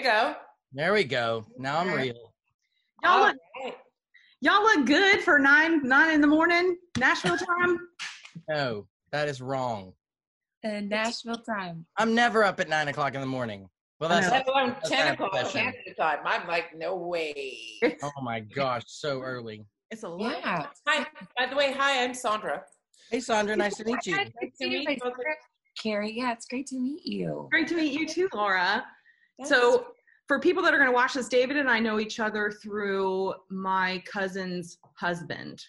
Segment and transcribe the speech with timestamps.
[0.00, 0.34] you go.
[0.72, 1.44] There we go.
[1.58, 2.32] Now I'm real.
[3.02, 3.74] Y'all look, right.
[4.40, 7.78] y'all look good for nine nine in the morning Nashville time.
[8.48, 9.92] No, that is wrong.
[10.64, 11.84] Uh, Nashville time.
[11.98, 13.68] I'm never up at nine o'clock in the morning.
[13.98, 14.54] Well, I that's know.
[14.54, 15.52] Let That's 10 o'clock.
[15.52, 16.18] Canada time.
[16.24, 17.54] I'm like, no way.
[18.02, 19.66] oh my gosh, so early.
[19.90, 20.36] It's a lot.
[20.40, 20.66] Yeah.
[20.86, 22.62] Hi, by the way, hi, I'm Sandra.
[23.10, 24.16] Hey, Sandra, nice to meet you.
[24.16, 25.12] Nice to meet you, you both.
[25.82, 26.12] Carrie.
[26.16, 27.48] Yeah, it's great to meet you.
[27.50, 28.84] Great to meet you too, Laura.
[29.44, 29.86] So,
[30.28, 33.34] for people that are going to watch this, David and I know each other through
[33.50, 35.60] my cousin's husband,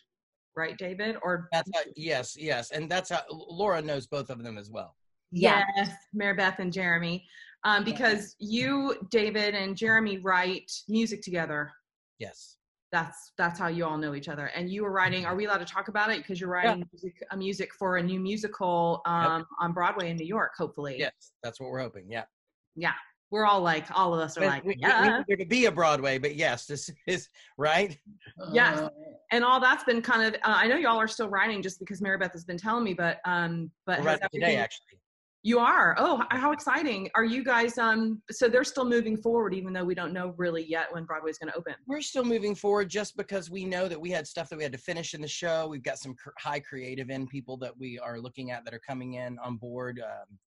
[0.56, 1.18] right, David?
[1.24, 4.96] Or That's how, yes, yes, and that's how Laura knows both of them as well.
[5.32, 5.64] Yeah.
[5.78, 7.26] yes, Mary Beth and Jeremy,
[7.64, 11.72] um, because you, David, and Jeremy write music together.
[12.20, 12.58] Yes.
[12.92, 14.48] That's that's how you all know each other.
[14.48, 15.26] And you were writing.
[15.26, 16.18] Are we allowed to talk about it?
[16.18, 20.26] Because you're writing music, a music for a new musical um, on Broadway in New
[20.26, 20.52] York.
[20.58, 22.12] Hopefully, Yes, that's what we're hoping.
[22.12, 22.26] Yeah.
[22.76, 22.92] yeah.
[23.32, 25.24] We're all like, all of us are We- like, we, we, yeah.
[25.28, 27.98] we, to be a Broadway, but yes, this is right.
[28.52, 28.90] Yes.
[29.32, 30.34] and all that's been kind of.
[30.44, 32.94] Uh, I know y'all are still writing just because Mary Beth has been telling me,
[32.94, 34.86] but um, but We're writing today, actually.
[35.44, 35.96] You are.
[35.98, 37.10] Oh, how exciting!
[37.16, 37.80] Are you guys?
[37.80, 41.40] Um, so they're still moving forward, even though we don't know really yet when Broadway's
[41.40, 41.74] going to open.
[41.88, 44.72] We're still moving forward just because we know that we had stuff that we had
[44.74, 45.68] to finish in the show.
[45.68, 48.82] We've got some cr- high creative end people that we are looking at that are
[48.88, 50.00] coming in on board.
[50.04, 50.38] Um,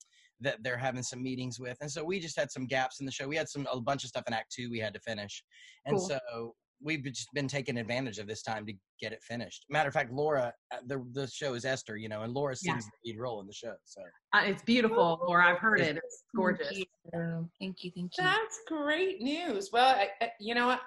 [0.41, 3.13] that they're having some meetings with, and so we just had some gaps in the
[3.13, 3.27] show.
[3.29, 5.43] We had some a bunch of stuff in Act Two we had to finish,
[5.87, 6.07] and Cool.
[6.09, 9.65] so we've just been taking advantage of this time to get it finished.
[9.71, 12.73] Matter of fact, Laura, uh, the the show is Esther, you know, and Laura Yeah.
[12.73, 13.75] sings the lead role in the show.
[13.85, 14.03] So
[14.35, 15.47] Uh, it's beautiful, Laura.
[15.53, 15.97] I've heard it.
[15.97, 16.69] It's gorgeous.
[16.69, 16.79] Thank
[17.13, 17.49] you.
[17.61, 17.91] Thank you.
[17.95, 18.25] Thank you.
[18.25, 19.71] That's great news.
[19.73, 20.81] Well, I, I, you know what?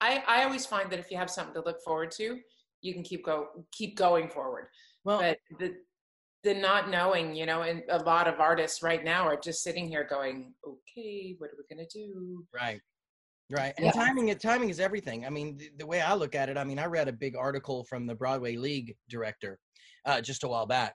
[0.00, 2.38] I, I always find that if you have something to look forward to,
[2.80, 4.68] you can keep go keep going forward.
[5.04, 5.74] well, But the
[6.44, 9.88] the not knowing, you know, and a lot of artists right now are just sitting
[9.88, 12.46] here going, okay, what are we gonna do?
[12.54, 12.80] Right.
[13.50, 13.72] Right.
[13.76, 13.92] And Yeah.
[13.92, 15.26] timing it timing is everything.
[15.26, 17.34] I mean, the, the way I look at it, I mean, I read a big
[17.36, 19.58] article from the Broadway League director
[20.04, 20.94] uh, just a while back.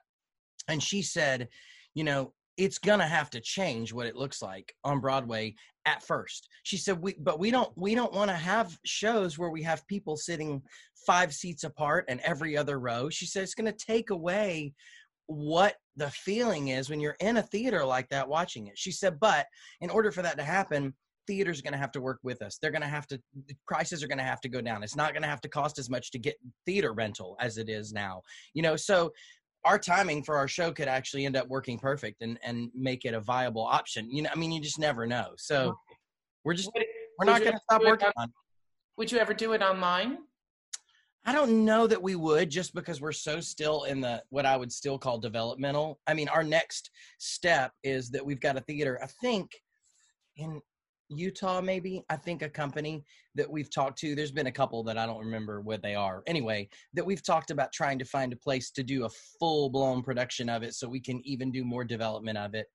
[0.68, 1.48] And she said,
[1.94, 6.48] you know, it's gonna have to change what it looks like on Broadway at first.
[6.62, 9.86] She said, we but we don't we don't want to have shows where we have
[9.88, 10.62] people sitting
[11.06, 13.10] five seats apart and every other row.
[13.10, 14.72] She said it's gonna take away
[15.26, 18.78] what the feeling is when you're in a theater like that watching it.
[18.78, 19.46] She said, but
[19.80, 20.94] in order for that to happen,
[21.26, 22.58] theaters are going to have to work with us.
[22.60, 24.82] They're going to have to, the prices are going to have to go down.
[24.82, 26.34] It's not going to have to cost as much to get
[26.66, 28.20] theater rental as it is now.
[28.52, 29.12] You know, so
[29.64, 33.14] our timing for our show could actually end up working perfect and, and make it
[33.14, 34.10] a viable option.
[34.10, 35.28] You know, I mean, you just never know.
[35.38, 35.74] So
[36.44, 36.84] we're just, Would,
[37.18, 38.34] we're not going to stop working on- on it.
[38.98, 40.18] would you ever do it online?
[41.26, 44.56] I don't know that we would just because we're so still in the what I
[44.56, 46.00] would still call developmental.
[46.06, 49.50] I mean, our next step is that we've got a theater, I think
[50.36, 50.60] in
[51.08, 52.04] Utah, maybe.
[52.10, 55.24] I think a company that we've talked to, there's been a couple that I don't
[55.24, 56.22] remember what they are.
[56.26, 60.02] Anyway, that we've talked about trying to find a place to do a full blown
[60.02, 62.66] production of it so we can even do more development of it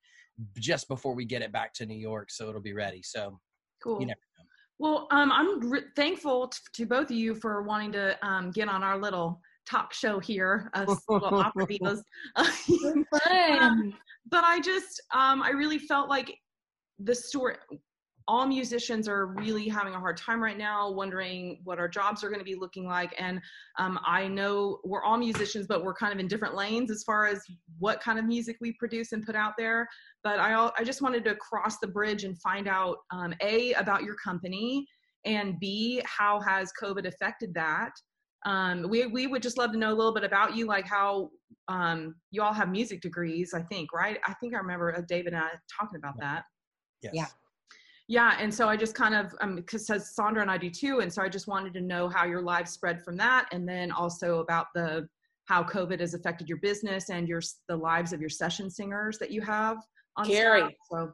[0.57, 3.01] just before we get it back to New York so it'll be ready.
[3.03, 3.39] So
[3.83, 3.99] Cool.
[3.99, 4.45] you never know.
[4.79, 8.69] Well, um, I'm re- thankful t- to both of you for wanting to um, get
[8.69, 12.01] on our little talk show here, us little opera divas.
[12.38, 13.94] Fun.
[14.31, 16.33] but I just, um, I really felt like
[17.00, 17.57] the story.
[18.29, 22.29] All musicians are really having a hard time right now, wondering what our jobs are
[22.29, 23.15] going to be looking like.
[23.17, 23.41] And
[23.79, 27.25] um, I know we're all musicians, but we're kind of in different lanes as far
[27.25, 27.41] as
[27.79, 29.89] what kind of music we produce and put out there.
[30.23, 34.03] But I, I just wanted to cross the bridge and find out um, a about
[34.03, 34.85] your company
[35.25, 37.93] and b how has COVID affected that.
[38.45, 41.31] Um, we we would just love to know a little bit about you, like how
[41.67, 43.55] um, you all have music degrees.
[43.55, 44.19] I think, right?
[44.27, 45.49] I think I remember uh, David and I
[45.79, 46.43] talking about that.
[47.01, 47.13] Yes.
[47.15, 47.25] Yeah.
[48.11, 51.00] Yeah, and so I just kind of um because says Sandra and I do too,
[51.01, 53.91] and so I just wanted to know how your lives spread from that, and then
[53.91, 55.07] also about the
[55.45, 59.29] how COVID has affected your business and your the lives of your session singers that
[59.29, 59.77] you have
[60.17, 60.61] on Carrie.
[60.61, 60.71] staff.
[60.91, 61.13] So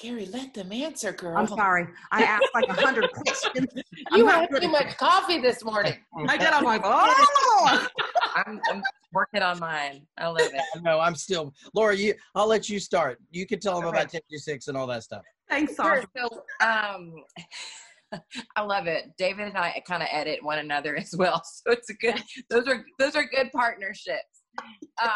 [0.00, 1.36] Carrie, let them answer, girl.
[1.36, 3.66] I'm sorry, I asked like a hundred questions.
[4.12, 5.96] You had too at- much coffee this morning.
[6.28, 6.48] I did.
[6.48, 7.88] I'm like, oh.
[8.36, 10.06] I'm, I'm working on mine.
[10.16, 10.62] I love it.
[10.82, 11.96] No, I'm still Laura.
[11.96, 13.18] You, I'll let you start.
[13.32, 13.96] You can tell them Okay.
[13.96, 15.24] about 1026 and all that stuff.
[15.48, 16.04] Thanks, Sure.
[16.16, 17.12] So, um,
[18.56, 19.04] I love it.
[19.18, 22.22] David and I kind of edit one another as well, so it's a good.
[22.50, 24.42] Those are those are good partnerships.
[25.02, 25.10] Um,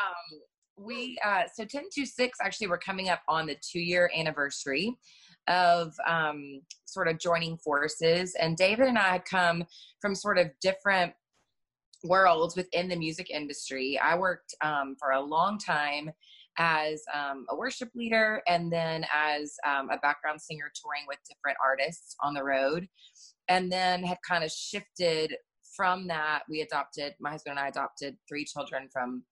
[0.79, 4.97] we uh, so to six actually we're coming up on the two year anniversary
[5.49, 9.65] of um, sort of joining forces, and David and I come
[10.01, 11.13] from sort of different
[12.05, 13.99] worlds within the music industry.
[13.99, 16.11] I worked um, for a long time
[16.59, 21.59] as um, a worship leader and then as um, a background singer touring with different
[21.63, 22.89] artists on the road.
[23.49, 25.35] And then had kind of shifted
[25.77, 26.43] from that.
[26.49, 29.25] We adopted, my husband and I adopted three children from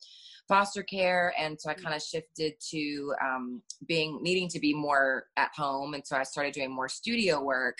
[0.48, 1.32] foster care.
[1.38, 5.94] And so I kind of shifted to um, being, needing to be more at home.
[5.94, 7.78] And so I started doing more studio work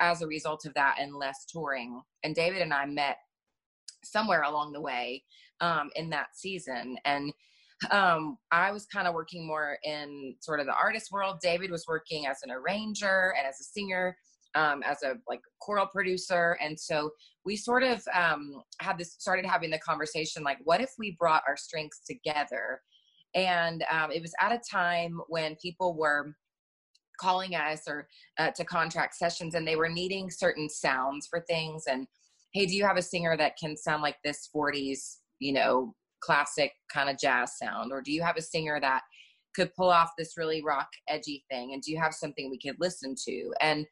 [0.00, 2.00] as a result of that and less touring.
[2.24, 3.18] And David and I met
[4.04, 5.24] somewhere along the way
[5.60, 6.96] um, in that season.
[7.04, 7.32] And
[7.90, 11.38] um, I was kind of working more in sort of the artist world.
[11.42, 14.16] David was working as an arranger and as a singer,
[14.54, 16.58] um, as a like choral producer.
[16.60, 17.10] And so
[17.44, 21.42] we sort of um, had this started having the conversation like, what if we brought
[21.46, 22.80] our strengths together?
[23.34, 26.34] And um, it was at a time when people were
[27.18, 28.08] calling us or
[28.38, 32.06] uh, to contract sessions and they were needing certain sounds for things and
[32.52, 36.72] hey do you have a singer that can sound like this 40s you know classic
[36.92, 39.02] kind of jazz sound or do you have a singer that
[39.54, 42.76] could pull off this really rock edgy thing and do you have something we could
[42.80, 43.86] listen to and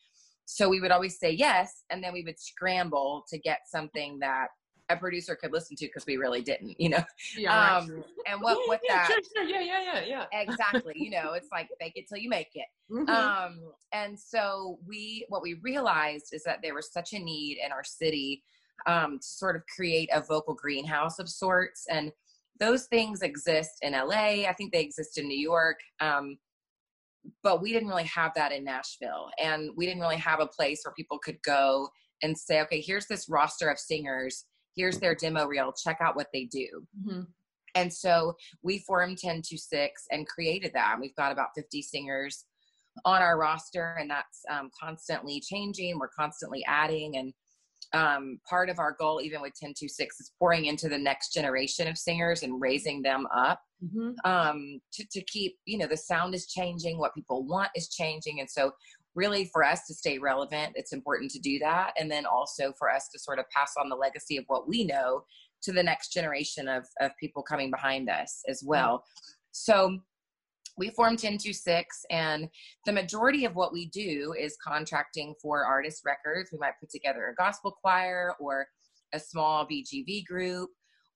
[0.44, 4.48] so we would always say yes and then we would scramble to get something that
[4.88, 7.02] a producer could listen to because we really didn't you know
[7.36, 7.78] Yeah.
[7.78, 10.40] um and what what yeah, that sure, sure, yeah, yeah, yeah, yeah.
[10.40, 13.08] exactly you know it's like fake it till you make it Mhm.
[13.08, 13.60] um
[13.92, 17.82] and so we what we realized is that there was such a need in our
[17.82, 18.44] city
[18.86, 22.12] um to sort of create a vocal greenhouse of sorts and
[22.58, 26.36] those things exist in la i think they exist in new york um
[27.42, 30.82] but we didn't really have that in nashville and we didn't really have a place
[30.84, 31.88] where people could go
[32.22, 34.44] and say okay here's this roster of singers
[34.76, 36.68] here's their demo reel check out what they do
[37.06, 37.26] Mhm.
[37.74, 40.96] and so we formed 1026 and created that.
[41.00, 42.46] We've got about 50 singers
[43.04, 45.98] on our roster, and that's um, constantly changing.
[45.98, 47.18] We're constantly adding.
[47.18, 47.34] And
[47.92, 51.96] um, part of our goal, even with 1026, is pouring into the next generation of
[51.96, 54.14] singers and raising them up Mhm.
[54.24, 58.40] um, to, to keep, you know, the sound is changing, what people want is changing.
[58.40, 58.72] And so,
[59.14, 61.92] really, for us to stay relevant, it's important to do that.
[61.98, 64.84] And then also for us to sort of pass on the legacy of what we
[64.84, 65.24] know
[65.62, 69.04] to the next generation of, of people coming behind us as well.
[69.52, 69.98] So,
[70.76, 72.48] we formed 1026 and
[72.84, 76.50] the majority of what we do is contracting for artist records.
[76.52, 78.66] We might put together a gospel choir or
[79.14, 80.68] a small bgv group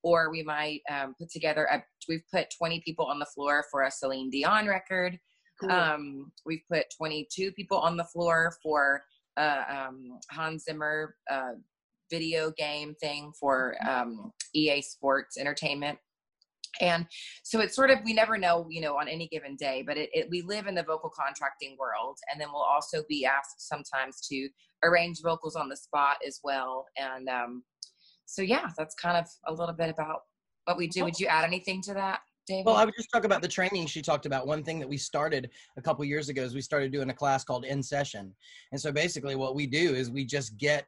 [0.02, 3.82] or we might um, put together a we've put 20 people on the floor for
[3.82, 5.18] a celine dion record.
[5.60, 5.72] Cool.
[5.72, 9.02] um, we've put 22 people on the floor for
[9.36, 11.52] uh, um, hans zimmer uh,
[12.10, 15.98] video game thing for um, ea sports entertainment
[16.80, 17.06] and
[17.42, 20.08] so it's sort of we never know you know on any given day but it,
[20.12, 24.20] it we live in the vocal contracting world and then we'll also be asked sometimes
[24.20, 24.48] to
[24.84, 27.62] arrange vocals on the spot as well and um
[28.26, 30.20] so yeah that's kind of a little bit about
[30.66, 33.24] what we do would you add anything to that david Well, I would just talk
[33.24, 34.46] about the training she talked about.
[34.46, 37.44] One thing that we started a couple years ago is we started doing a class
[37.44, 38.34] called In Session.
[38.72, 40.86] And so basically what we do is we just get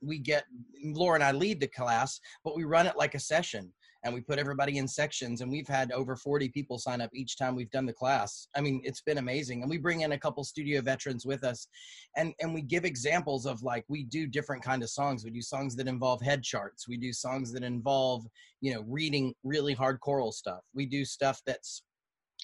[0.00, 0.44] we get
[0.82, 3.72] Laura and I lead the class, but we run it like a session
[4.04, 7.36] and we put everybody in sections and we've had over 40 people sign up each
[7.36, 8.48] time we've done the class.
[8.56, 9.62] I mean, it's been amazing.
[9.62, 11.68] And we bring in a couple studio veterans with us
[12.16, 15.24] and and we give examples of like we do different kind of songs.
[15.24, 16.88] We do songs that involve head charts.
[16.88, 18.26] We do songs that involve,
[18.60, 20.60] you know, reading really hard choral stuff.
[20.74, 21.82] We do stuff that's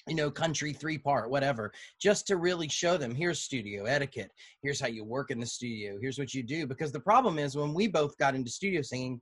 [0.07, 4.31] you know, country three part, whatever, just to really show them here's studio etiquette.
[4.61, 5.97] Here's how you work in the studio.
[6.01, 6.65] Here's what you do.
[6.65, 9.21] Because the problem is when we both got into studio singing,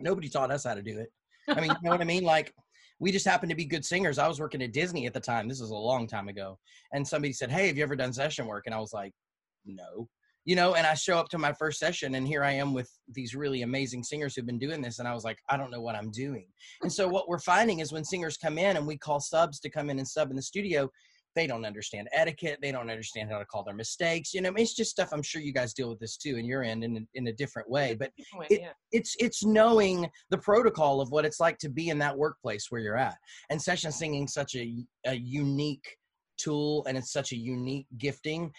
[0.00, 1.10] nobody taught us how to do it.
[1.48, 2.24] I mean, you know what I mean?
[2.24, 2.52] Like,
[2.98, 4.18] we just happened to be good singers.
[4.18, 5.48] I was working at Disney at the time.
[5.48, 6.58] This is a long time ago.
[6.92, 8.64] And somebody said, Hey, have you ever done session work?
[8.66, 9.12] And I was like,
[9.64, 10.08] No.
[10.44, 12.88] You know, and I show up to my first session and here I am with
[13.12, 15.00] these really amazing singers who've been doing this.
[15.00, 16.46] And I was like, I don't know what I'm doing.
[16.82, 19.68] And so what we're finding is when singers come in and we call subs to
[19.68, 20.88] come in and sub in the studio,
[21.36, 22.58] they don't understand etiquette.
[22.60, 24.34] They don't understand how to call their mistakes.
[24.34, 26.64] You know, it's just stuff I'm sure you guys deal with this too in your
[26.64, 27.94] end in, in a different way.
[27.96, 28.10] But
[28.50, 28.62] It-
[28.92, 32.80] it's it's knowing the protocol of what it's like to be in that workplace where
[32.80, 33.16] you're at
[33.50, 35.84] and session singing such a, a unique
[36.36, 38.52] tool and it's such a unique gifting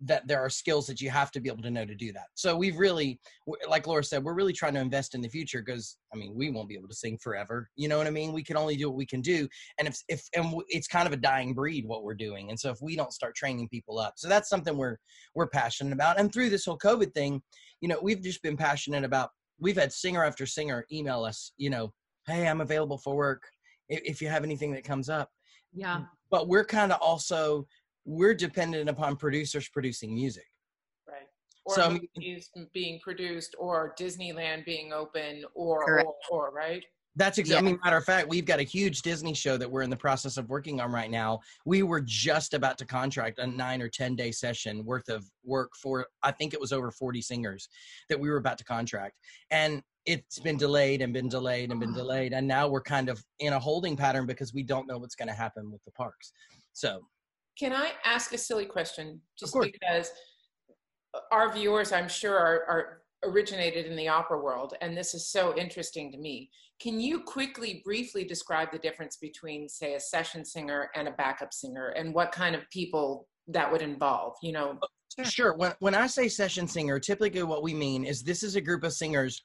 [0.00, 2.26] that there are skills that you have to be able to know to do that.
[2.34, 3.20] So we've really
[3.68, 6.50] like laura said we're really trying to invest in the future because i mean we
[6.50, 7.68] won't be able to sing forever.
[7.76, 8.32] You know what i mean?
[8.32, 9.48] We can only do what we can do.
[9.78, 12.50] And if if and it's kind of a dying breed what we're doing.
[12.50, 14.96] And so if we don't start training people up so that's something we're
[15.34, 16.18] we're passionate about.
[16.18, 17.42] And through this whole covid thing
[17.80, 21.70] you know we've just been passionate about we've had singer after singer email us, you
[21.70, 21.92] know,
[22.26, 23.42] hey, I'm available for work.
[23.88, 25.30] If, if you have anything that comes up.
[25.74, 25.96] Yeah.
[25.98, 27.66] Mm, but we're kind of also
[28.04, 30.46] we're dependent upon producers producing music.
[31.08, 31.26] Right.
[31.64, 31.88] or So, I
[32.18, 36.84] mean- being produced or Disneyland being open or or, or right?
[37.16, 37.68] That's exactly.
[37.68, 37.72] I Yeah.
[37.76, 40.36] mean, matter of fact, we've got a huge Disney show that we're in the process
[40.36, 41.38] of working on right now.
[41.64, 45.70] We were just about to contract a nine or ten day session worth of work
[45.80, 46.08] for.
[46.24, 47.68] I think it was over forty singers
[48.08, 49.14] that we were about to contract,
[49.50, 53.24] and it's been delayed and been delayed and been delayed, and now we're kind of
[53.38, 56.32] in a holding pattern because we don't know what's going to happen with the parks.
[56.72, 57.00] So
[57.58, 59.20] Can I ask a silly question?
[59.38, 60.10] Just because
[61.30, 65.56] our viewers, I'm sure, are, are originated in the opera world, and this is so
[65.56, 66.50] interesting to me.
[66.80, 71.54] Can you quickly, briefly describe the difference between, say, a session singer and a backup
[71.54, 74.34] singer, and what kind of people that would involve?
[74.42, 74.78] You know,
[75.16, 75.24] Sure.
[75.24, 75.54] Sure.
[75.54, 78.82] When when I say session singer, typically what we mean is this is a group
[78.82, 79.44] of singers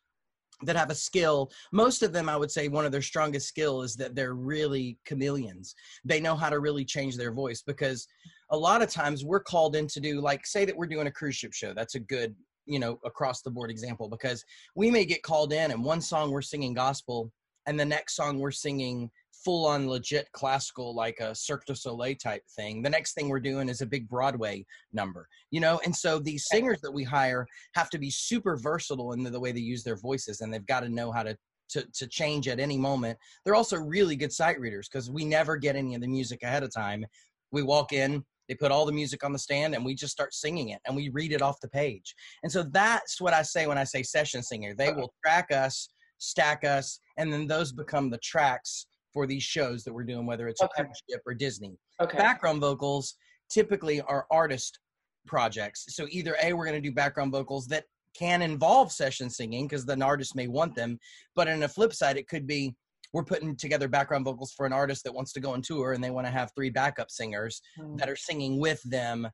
[0.63, 1.51] that have a skill.
[1.72, 4.98] Most of them, I would say, one of their strongest skill is that they're really
[5.06, 5.75] chameleons.
[6.04, 8.08] They know how to really change their voice because
[8.51, 11.12] a lot of times we're called in to do like say that we're doing a
[11.12, 11.74] cruise ship show.
[11.74, 12.36] That's a good
[12.66, 16.30] you know across the board example because we may get called in and one song
[16.32, 17.32] we're singing gospel
[17.66, 19.10] and the next song we're singing
[19.43, 22.81] full on legit classical like a Cirque du Soleil type thing.
[22.81, 25.79] The next thing we're doing is a big Broadway number, you know.
[25.86, 29.39] And so these singers that we hire have to be super versatile in the, the
[29.39, 31.38] way they use their voices, and they've got to know how to.
[31.74, 33.15] To, to change at any moment.
[33.46, 36.63] They're also really good sight readers because we never get any of the music ahead
[36.63, 37.05] of time.
[37.51, 40.34] We walk in, they put all the music on the stand, and we just start
[40.34, 42.15] singing it and we read it off the page.
[42.41, 44.74] And so that's what I say when I say session singer.
[44.74, 49.84] They will track us, stack us, and then those become the tracks for these shows
[49.84, 53.16] that we're doing, whether it's a cruise ship or Disney okay, background vocals
[53.50, 54.80] typically are artist
[55.25, 55.86] projects.
[55.89, 57.86] So either A, we're going to do background vocals that
[58.18, 61.00] can involve session singing because then artist may want them.
[61.36, 62.75] But on the flip side, it could be
[63.13, 66.04] we're putting together background vocals for an artist that wants to go on tour and
[66.04, 67.96] they want to have three backup singers Hmm.
[67.98, 69.28] that are singing with them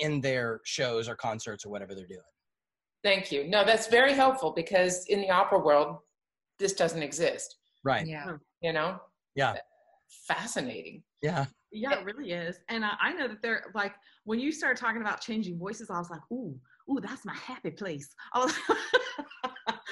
[0.00, 2.20] in their shows or concerts or whatever they're doing.
[3.02, 3.48] thank you.
[3.48, 5.96] No, that's very helpful because in the opera world,
[6.58, 7.56] this doesn't exist.
[7.82, 8.06] Right.
[8.06, 8.36] Yeah.
[8.60, 9.00] You know,
[9.34, 9.56] Yeah.
[10.26, 11.02] fascinating.
[11.22, 11.46] Yeah.
[11.72, 12.58] Yeah, it really is.
[12.68, 15.98] And uh, I know that they're like when you start talking about changing voices, I
[15.98, 16.58] was like, ooh,
[16.90, 18.08] ooh, that's my happy place.
[18.34, 18.54] I was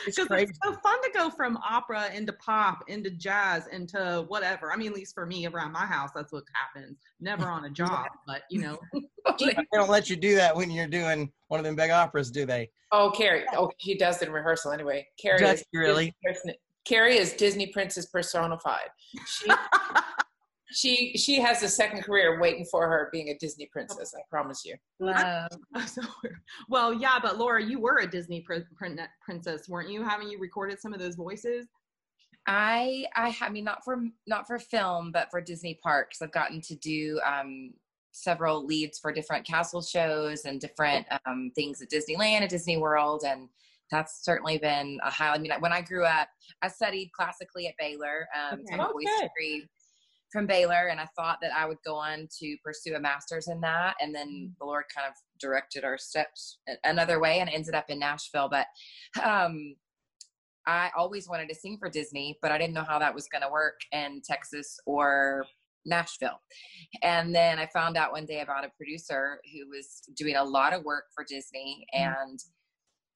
[0.06, 0.50] It's because crazy.
[0.50, 4.72] it's so fun to go from opera into pop into jazz into whatever.
[4.72, 6.98] I mean, at least for me around my house, that's what happens.
[7.20, 8.78] Never on a job, but you know,
[9.38, 12.44] They don't let you do that when you're doing one of them big operas, do
[12.44, 12.70] they?
[12.90, 13.44] Oh, Carrie.
[13.54, 15.06] Oh, she does it in rehearsal anyway.
[15.20, 16.12] Carrie Does is really?
[16.26, 16.58] Disney-
[16.88, 18.88] Carrie is Disney princess personified.
[19.26, 19.50] She,
[20.71, 24.14] she she has a second career waiting for her being a Disney princess.
[24.16, 24.75] I promise you.
[24.99, 25.50] Love.
[26.68, 27.18] well, yeah.
[27.23, 30.02] But Laura, you were a Disney pr- prin- princess, weren't you?
[30.02, 31.66] Haven't you recorded some of those voices?
[32.47, 36.23] I I I mean not for not for film, but for Disney parks.
[36.23, 37.75] I've gotten to do um,
[38.12, 43.25] several leads for different castle shows and different um, things at Disneyland, at Disney World,
[43.26, 43.49] and
[43.90, 45.35] that's certainly been a high.
[45.35, 46.28] I mean, when I grew up,
[46.62, 48.75] I studied classically at Baylor, um, Okay.
[48.75, 49.66] a voice degree
[50.30, 53.61] from Baylor, and I thought that I would go on to pursue a master's in
[53.62, 57.87] that, and then the Lord kind of directed our steps another way, and ended up
[57.88, 58.49] in Nashville.
[58.50, 58.66] But
[59.25, 59.75] um,
[60.66, 63.40] I always wanted to sing for Disney, but I didn't know how that was going
[63.42, 65.47] to work in Texas or
[65.87, 66.38] Nashville.
[67.02, 70.75] And then I found out one day about a producer who was doing a lot
[70.75, 72.38] of work for Disney and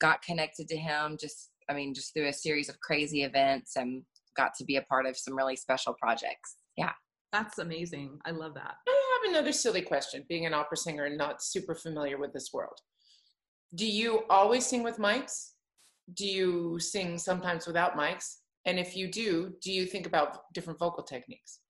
[0.02, 4.02] got connected to him just, I mean, just through a series of crazy events and
[4.36, 6.56] got to be a part of some really special projects.
[6.76, 6.92] Yeah.
[7.32, 8.18] That's amazing.
[8.26, 8.74] I love that.
[8.86, 10.24] I have another silly question.
[10.28, 12.78] Being an opera singer and not super familiar with this world,
[13.74, 15.52] do you always sing with mics?
[16.12, 18.36] Do you sing sometimes without mics?
[18.66, 21.60] And if you do, do you think about different vocal techniques?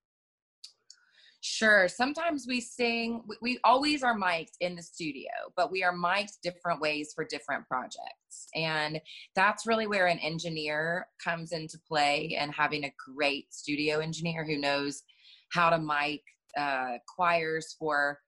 [1.44, 1.88] Sure.
[1.88, 6.40] Sometimes we sing, we, we always are mic'd in the studio, but we are mic'd
[6.40, 8.46] different ways for different projects.
[8.54, 9.00] And
[9.34, 14.56] that's really where an engineer comes into play and having a great studio engineer who
[14.56, 15.02] knows
[15.50, 16.22] how to mic
[16.56, 18.20] uh, choirs for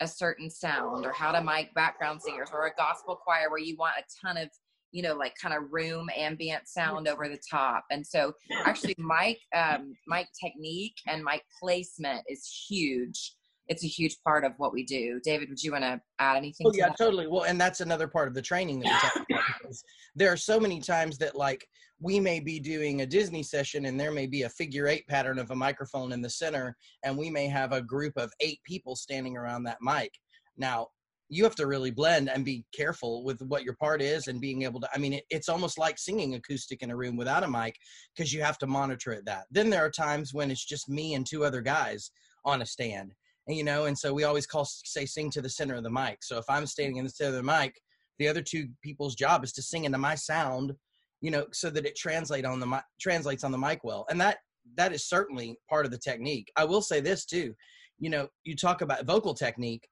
[0.00, 3.76] a certain sound or how to mic background singers or a gospel choir where you
[3.76, 4.48] want a ton of
[4.92, 8.32] you know like kind of room ambient sound over the top and so
[8.64, 13.34] actually mic um, mic technique and mic placement is huge
[13.68, 16.66] it's a huge part of what we do david would you want to add anything
[16.66, 17.26] Oh to yeah, totally.
[17.26, 19.42] Well, and that's another part of the training that we talk about.
[19.60, 19.84] because
[20.14, 21.66] There are so many times that like
[22.00, 25.38] we may be doing a Disney session and there may be a figure eight pattern
[25.38, 28.96] of a microphone in the center, and we may have a group of eight people
[28.96, 30.12] standing around that mic.
[30.56, 30.88] Now
[31.32, 34.62] you have to really blend and be careful with what your part is and being
[34.62, 37.48] able to i mean it, it's almost like singing acoustic in a room without a
[37.48, 37.76] mic
[38.14, 39.44] because you have to monitor it that.
[39.50, 42.10] Then there are times when it's just me and two other guys
[42.44, 43.14] on a stand
[43.46, 45.90] and you know and so we always call say sing to the center of the
[45.90, 46.18] mic.
[46.22, 47.80] So if i'm standing in the center of the mic
[48.18, 50.74] the other two people's job is to sing into my sound
[51.22, 54.04] you know so that it translate on the mi- translates on the mic well.
[54.10, 54.38] And that
[54.76, 56.52] that is certainly part of the technique.
[56.56, 57.54] I will say this too
[57.98, 59.88] you know you talk about vocal technique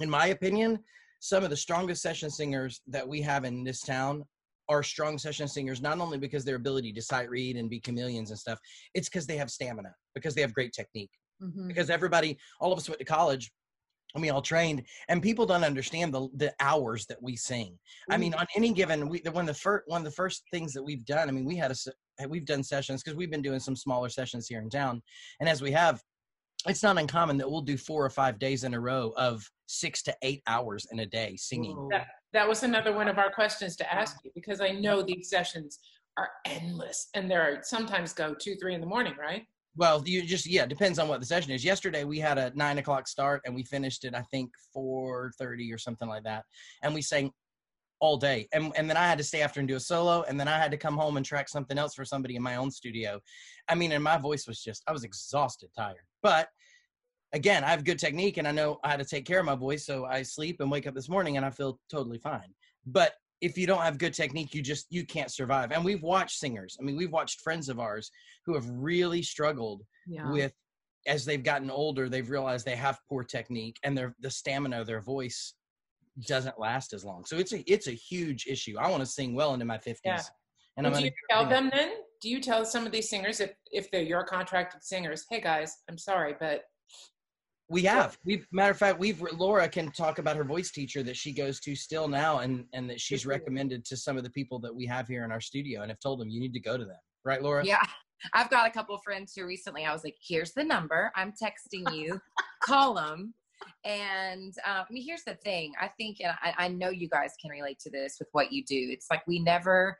[0.00, 0.78] in my opinion
[1.20, 4.24] some of the strongest session singers that we have in this town
[4.68, 8.30] are strong session singers not only because their ability to sight read and be chameleons
[8.30, 8.58] and stuff
[8.94, 11.10] it's because they have stamina because they have great technique.
[11.42, 11.68] Mhm.
[11.68, 13.50] because everybody all of us went to college
[14.14, 17.78] and we all trained and people don't understand the the hours that we sing.
[18.10, 20.42] I mean on any given we the one of the first one of the first
[20.52, 23.40] things that we've done i mean we had a we've done sessions because we've been
[23.40, 25.00] doing some smaller sessions here in town
[25.40, 26.02] and as we have
[26.66, 30.02] it's not uncommon that we'll do four or five days in a row of six
[30.02, 33.76] to eight hours in a day singing That, that was another one of our questions
[33.76, 35.78] to ask you because I know these sessions
[36.16, 39.46] are endless and there are sometimes go two, three in the morning, right?
[39.76, 41.64] Well, you just yeah, depends on what the session is.
[41.64, 45.72] Yesterday we had a nine o'clock start and we finished it I think four thirty
[45.72, 46.44] or something like that,
[46.82, 47.30] and we sang
[48.00, 48.48] all day.
[48.52, 50.58] And and then I had to stay after and do a solo, and then I
[50.58, 53.20] had to come home and track something else for somebody in my own studio.
[53.68, 56.04] I mean, and my voice was just I was exhausted, tired.
[56.22, 56.48] But
[57.32, 59.86] again, I have good technique, and I know how to take care of my voice,
[59.86, 62.54] so I sleep and wake up this morning and I feel totally fine.
[62.86, 65.72] But if you don't have good technique, you just you can't survive.
[65.72, 66.76] And we've watched singers.
[66.80, 68.10] I mean, we've watched friends of ours
[68.44, 70.30] who have really struggled yeah.
[70.30, 70.52] with
[71.06, 74.86] as they've gotten older they've realized they have poor technique and their the stamina of
[74.86, 75.54] their voice
[76.26, 79.34] doesn't last as long so it's a it's a huge issue i want to sing
[79.34, 80.20] well into my 50s Yeah.
[80.76, 81.90] and Well, i'm do gonna you tell them then?
[82.22, 85.74] Do you tell some of these singers if if they're your contracted singers, hey guys,
[85.88, 86.64] I'm sorry, but
[87.70, 91.16] we have we matter of fact we've laura can talk about her voice teacher that
[91.16, 93.38] she goes to still now and and that she's Good for you.
[93.38, 96.00] recommended to some of the people that we have here in our studio and have
[96.00, 97.82] told them you need to go to them right laura Yeah.
[98.34, 101.10] I've got a couple of friends who recently I was like, here's the number.
[101.16, 102.20] I'm texting you.
[102.62, 103.32] Call them.
[103.84, 105.72] And um, I mean, here's the thing.
[105.80, 108.64] I think, and I, I know you guys can relate to this with what you
[108.64, 108.88] do.
[108.90, 109.96] It's like we never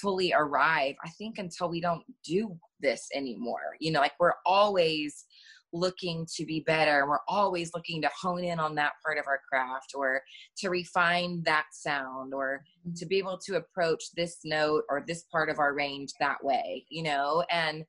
[0.00, 3.76] fully arrive, I think, until we don't do this anymore.
[3.80, 5.24] You know, like we're always
[5.72, 7.06] looking to be better.
[7.06, 10.22] We're always looking to hone in on that part of our craft or
[10.58, 12.64] to refine that sound or
[12.96, 16.84] to be able to approach this note or this part of our range that way,
[16.88, 17.44] you know?
[17.50, 17.84] And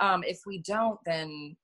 [0.00, 1.56] um, if we don't, then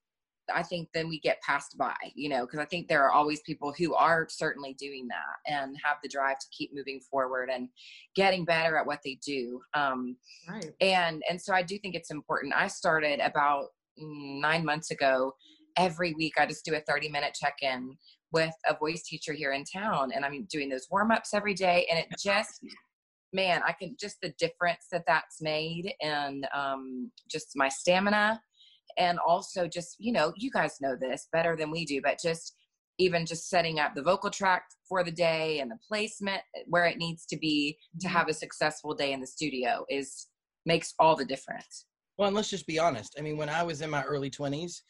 [0.53, 3.41] I think then we get passed by, you know, because I think there are always
[3.41, 7.69] people who are certainly doing that and have the drive to keep moving forward and
[8.15, 9.61] getting better at what they do.
[9.73, 10.17] Um,
[10.49, 10.71] right.
[10.81, 15.33] and and so i do think it's important i started about nine months ago
[15.77, 17.95] every week i just do a 30 minute check-in
[18.31, 21.99] with a voice teacher here in town and i'm doing those warm-ups every day and
[21.99, 22.63] it just
[23.33, 28.41] man i can just the difference that that's made and um, just my stamina
[28.97, 32.55] and also just you know you guys know this better than we do but just
[32.97, 36.97] even just setting up the vocal track for the day and the placement where it
[36.97, 38.17] needs to be to mm-hmm.
[38.17, 40.27] have a successful day in the studio is
[40.65, 41.85] makes all the difference
[42.17, 43.15] Well, and let's just be honest.
[43.17, 44.81] I mean, when I was in my early 20s,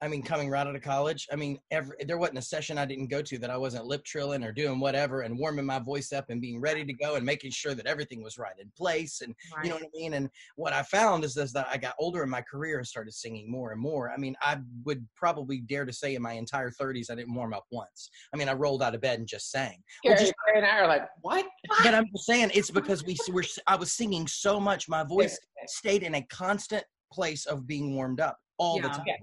[0.00, 2.84] I mean, coming right out of college, I mean, every, there wasn't a session I
[2.84, 6.12] didn't go to that I wasn't lip trilling or doing whatever and warming my voice
[6.12, 9.22] up and being ready to go and making sure that everything was right in place.
[9.22, 9.64] And right.
[9.64, 10.14] you know what I mean?
[10.14, 13.12] And what I found is, is that I got older in my career and started
[13.12, 14.10] singing more and more.
[14.10, 17.52] I mean, I would probably dare to say in my entire 30s, I didn't warm
[17.52, 18.08] up once.
[18.32, 19.82] I mean, I rolled out of bed and just sang.
[20.04, 21.44] Carrie, and I are like, what?
[21.82, 25.36] But I'm just saying it's because we were, I was singing so much, my voice
[25.66, 29.04] stayed in a constant place of being warmed up all the time.
[29.06, 29.14] Yeah.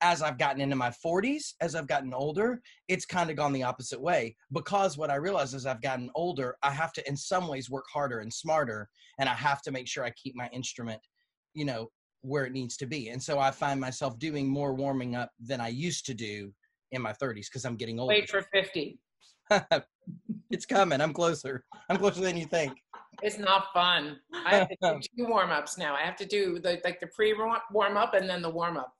[0.00, 3.64] As I've gotten into my 40s, as I've gotten older, it's kind of gone the
[3.64, 7.48] opposite way because what I realize as I've gotten older, I have to, in some
[7.48, 11.00] ways, work harder and smarter, and I have to make sure I keep my instrument,
[11.54, 11.88] you know,
[12.22, 13.08] where it needs to be.
[13.08, 16.52] And so I find myself doing more warming up than I used to do
[16.92, 18.14] in my 30s because I'm getting older.
[18.14, 18.98] Wait for 50.
[20.50, 21.00] it's coming.
[21.00, 21.64] I'm closer.
[21.88, 22.72] I'm closer than you think.
[23.22, 24.18] It's not fun.
[24.32, 25.94] I have to do two warm ups now.
[25.94, 27.34] I have to do the like the pre
[27.72, 28.92] warm up and then the warm up.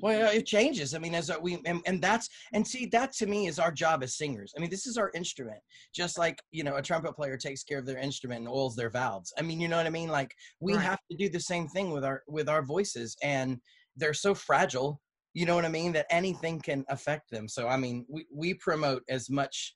[0.00, 0.94] Well, it changes.
[0.94, 4.02] I mean, as we and, and that's and see that to me is our job
[4.02, 4.52] as singers.
[4.56, 5.60] I mean, this is our instrument.
[5.94, 8.90] Just like you know, a trumpet player takes care of their instrument and oils their
[8.90, 9.32] valves.
[9.38, 10.08] I mean, you know what I mean?
[10.08, 10.82] Like we Right.
[10.82, 13.58] have to do the same thing with our with our voices, and
[13.96, 15.00] they're so fragile.
[15.34, 15.92] You know what I mean?
[15.92, 17.48] That anything can affect them.
[17.48, 19.74] So I mean, we we promote as much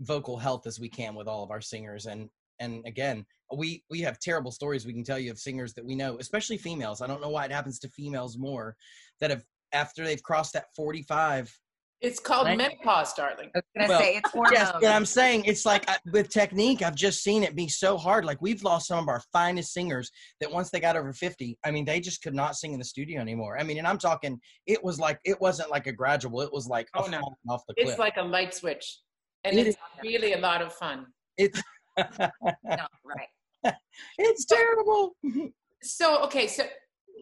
[0.00, 2.28] vocal health as we can with all of our singers, and
[2.60, 5.94] and again, we we have terrible stories we can tell you of singers that we
[5.94, 7.00] know, especially females.
[7.00, 8.76] I don't know why it happens to females more
[9.20, 11.52] that have after they've crossed that 45
[12.00, 12.58] It's called Right.
[12.58, 13.50] menopause, darling.
[13.54, 16.28] i was gonna Well, say it's hormones yes but i'm saying it's like I, with
[16.28, 19.72] technique i've just seen it be so hard like we've lost some of our finest
[19.72, 20.10] singers
[20.40, 22.84] that once they got over 50 i mean they just could not sing in the
[22.84, 26.40] studio anymore i mean and i'm talking it was like it wasn't like a gradual
[26.40, 27.20] it was like a Oh, no.
[27.48, 28.98] off the cliff It's like a light switch.
[29.44, 31.06] And It it's really a lot of fun.
[31.38, 31.62] it's
[31.98, 33.28] Not right.
[34.18, 35.16] it's terrible.
[35.82, 36.64] So, okay, so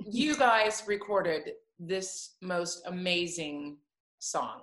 [0.05, 3.77] you guys recorded this most amazing
[4.19, 4.63] song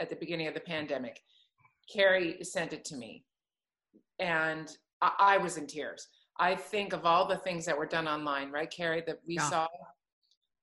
[0.00, 1.20] at the beginning of the pandemic.
[1.88, 3.24] Carrie sent it to me,
[4.18, 6.08] and I, I was in tears.
[6.40, 9.48] I think of all the things that were done online, right, Carrie, that we Yeah.
[9.48, 9.68] saw.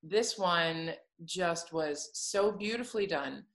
[0.03, 3.45] This one just was so beautifully done,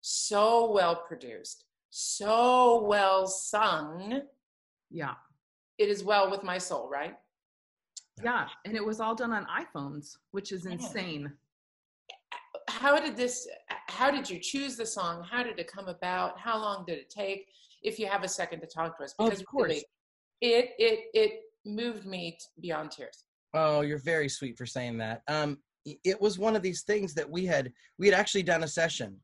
[0.00, 4.22] so well produced, so well sung.
[4.90, 5.16] Yeah.
[5.80, 7.14] It is well with my soul, right?
[8.22, 8.46] Yeah.
[8.66, 11.32] And it was all done on iPhones, which is insane.
[12.68, 13.48] how did this
[13.88, 17.10] how did you choose the song how did it come about how long did it
[17.10, 17.48] take
[17.82, 19.68] if you have a second to talk to us because Of because course.
[19.70, 19.84] really,
[20.40, 21.32] it it it
[21.64, 25.22] moved me beyond tears Oh, you're very sweet for saying that.
[25.26, 25.58] Um,
[26.04, 29.16] it was one of these things that we had we had actually done a session,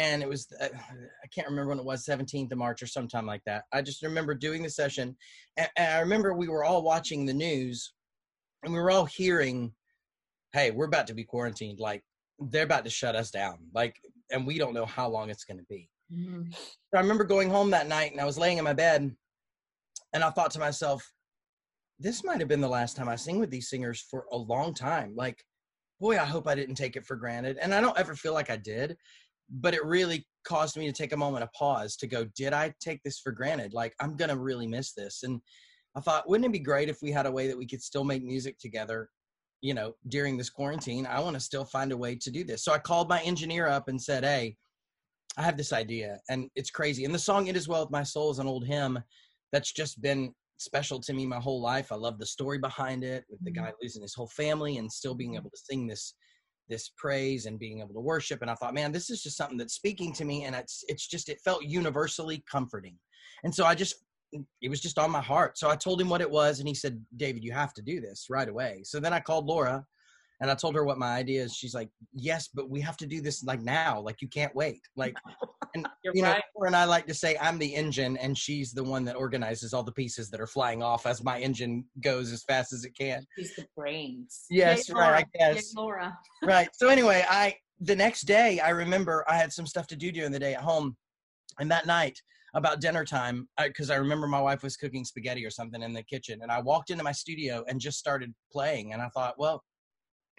[0.00, 3.26] and it was uh, I can't remember when it was, 17th of March or sometime
[3.26, 3.64] like that.
[3.72, 5.16] I just remember doing the session,
[5.58, 7.92] and, I remember we were all watching the news,
[8.62, 9.74] and we were all hearing,
[10.52, 11.80] "Hey, we're about to be quarantined.
[11.80, 12.02] Like
[12.38, 13.58] they're about to shut us down.
[13.74, 13.96] Like,
[14.30, 16.54] and we don't know how long it's going to be." Mhm.
[16.94, 19.14] I remember going home that night and I was laying in my bed
[20.12, 21.12] and I thought to myself,
[22.00, 24.74] this might have been the last time I sing with these singers for a long
[24.74, 25.14] time.
[25.14, 25.44] Like,
[26.00, 27.58] boy, I hope I didn't take it for granted.
[27.58, 28.96] And I don't ever feel like I did,
[29.50, 32.72] but it really caused me to take a moment of pause to go, did I
[32.80, 33.74] take this for granted?
[33.74, 35.22] Like, I'm going to really miss this.
[35.22, 35.40] And
[35.96, 38.04] I thought, wouldn't it be great if we had a way that we could still
[38.04, 39.08] make music together,
[39.60, 41.06] you know, during this quarantine?
[41.06, 42.64] I want to still find a way to do this.
[42.64, 44.56] So I called my engineer up and said, hey,
[45.36, 47.04] I have this idea and it's crazy.
[47.04, 48.98] And the song It Is Well With My Soul is an old hymn
[49.52, 51.90] that's just been special to me my whole life.
[51.90, 53.64] I love the story behind it with the mm-hmm.
[53.64, 55.38] guy losing his whole family and still being mm-hmm.
[55.38, 56.14] able to sing this
[56.70, 58.40] this praise and being able to worship.
[58.40, 61.06] And I thought, man, this is just something that's speaking to me and it's it's
[61.06, 62.96] just it felt universally comforting.
[63.44, 63.96] And so I just
[64.34, 65.58] mm, it was just on my heart.
[65.58, 68.00] So I told him what it was and he said, David, you have to do
[68.00, 68.80] this right away.
[68.84, 69.84] So then I called Laura
[70.40, 71.54] and I told her what my idea is.
[71.54, 74.00] She's like, "Yes, but we have to do this like now.
[74.00, 75.14] Like you can't wait." Like,
[75.74, 76.42] and You're you know, right.
[76.66, 79.82] And I like to say I'm the engine, and she's the one that organizes all
[79.82, 83.26] the pieces that are flying off as my engine goes as fast as it can.
[83.36, 84.46] He's the brains.
[84.50, 85.02] Yes, Yay, right.
[85.02, 85.18] Laura.
[85.18, 86.18] I guess Yay, Laura.
[86.42, 86.68] right.
[86.74, 90.32] So anyway, I the next day I remember I had some stuff to do during
[90.32, 90.96] the day at home,
[91.58, 92.18] and that night
[92.54, 96.02] about dinner time, because I, remember my wife was cooking spaghetti or something in the
[96.02, 99.62] kitchen, and I walked into my studio and just started playing, and I thought, well,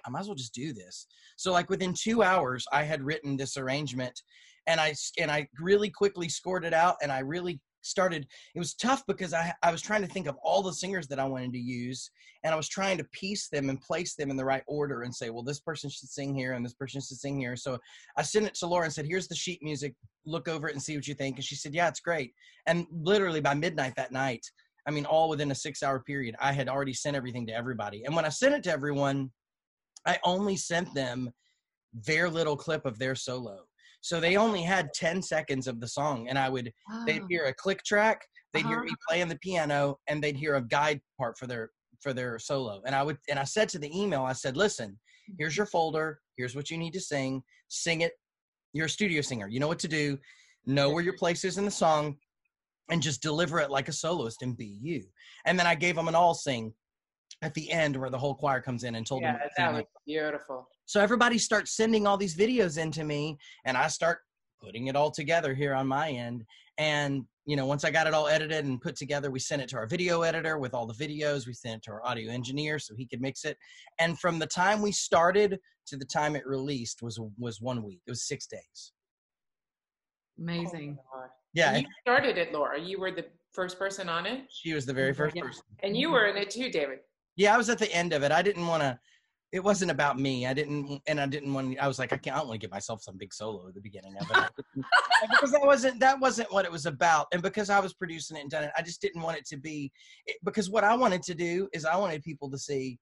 [0.06, 1.08] I might as well just do this.
[1.38, 4.22] So like within two hours, I had written this arrangement,
[4.68, 8.28] and I and I really quickly scored it out, and I really started.
[8.56, 11.20] It was tough because I I was trying to think of all the singers that
[11.20, 12.12] I wanted to use,
[12.44, 15.14] and I was trying to piece them and place them in the right order and
[15.14, 17.56] say, well, this person should sing here and this person should sing here.
[17.56, 17.78] So
[18.18, 19.94] I sent it to Laura and said, here's the sheet music.
[20.26, 21.36] Look over it and see what you think.
[21.36, 22.34] And she said, yeah, it's great.
[22.66, 24.46] And literally by midnight that night,
[24.88, 28.04] I mean, all within a six hour period, I had already sent everything to everybody.
[28.06, 29.32] And when I sent it to everyone,
[30.06, 31.32] I only sent them
[31.94, 33.66] their little clip of their solo.
[34.02, 36.28] So they only had 10 seconds of the song.
[36.30, 36.72] And I would,
[37.06, 38.86] they'd Oh, hear a click track, they'd hear Uh-huh.
[38.86, 41.70] me playing the piano, and they'd hear a guide part for their
[42.02, 42.82] for their solo.
[42.88, 45.00] And I would and I said to the email, I said, listen,
[45.38, 48.14] here's your folder, here's what you need to sing, sing it.
[48.74, 49.48] You're a studio singer.
[49.48, 50.18] You know what to do.
[50.66, 52.18] Know where your place is in the song,
[52.90, 55.04] and just deliver it like a soloist and be you.
[55.46, 56.74] And then I gave them an all sing
[57.42, 59.54] at the end where the whole choir comes in and told them Yeah, what to
[59.58, 60.68] that was beautiful.
[60.86, 64.20] So everybody starts sending all these videos into me, and I start
[64.62, 66.44] putting it all together here on my end.
[66.78, 69.70] And you know, once I got it all edited and put together, we sent it
[69.70, 71.48] to our video editor with all the videos.
[71.48, 73.58] We sent it to our audio engineer so he could mix it.
[74.00, 78.02] And from the time we started to the time it released was was one week.
[78.06, 78.94] It was six days.
[80.38, 80.98] Amazing.
[81.16, 81.26] Oh.
[81.54, 82.80] Yeah, And you started it, Laura.
[82.80, 85.42] You were the first person on it, she was the very first Yeah.
[85.44, 85.64] person.
[85.84, 87.00] and you were in it too, David.
[87.36, 88.32] Yeah, I was at the end of it.
[88.32, 89.00] I didn't want to.
[89.52, 90.48] It wasn't about me.
[90.48, 91.78] I didn't, and I didn't want.
[91.78, 92.36] I was like, I can't.
[92.36, 94.50] I don't want to give myself some big solo at the beginning of it
[95.30, 97.28] because that wasn't that wasn't what it was about.
[97.34, 99.58] And because I was producing it and done it, I just didn't want it to
[99.58, 99.92] be.
[100.26, 102.98] It, because what I wanted to do is I wanted people to see,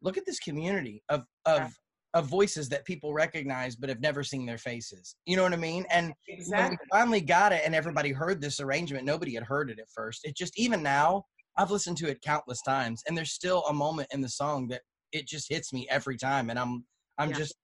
[0.00, 1.68] look at this community of of Yeah.
[2.14, 5.14] of voices that people recognize but have never seen their faces.
[5.24, 5.86] You know what I mean?
[5.90, 6.12] And
[6.48, 9.88] when we finally got it and everybody heard this arrangement nobody had heard it at
[9.94, 11.24] first it just even now
[11.56, 14.82] i've listened to it countless times and there's still a moment in the song that
[15.12, 16.84] it just hits me every time and i'm
[17.18, 17.36] i'm Yeah.
[17.38, 17.54] just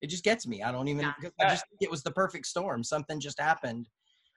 [0.00, 1.12] it just gets me i don't even Yeah.
[1.20, 3.88] 'cause i just think it was the perfect storm something just happened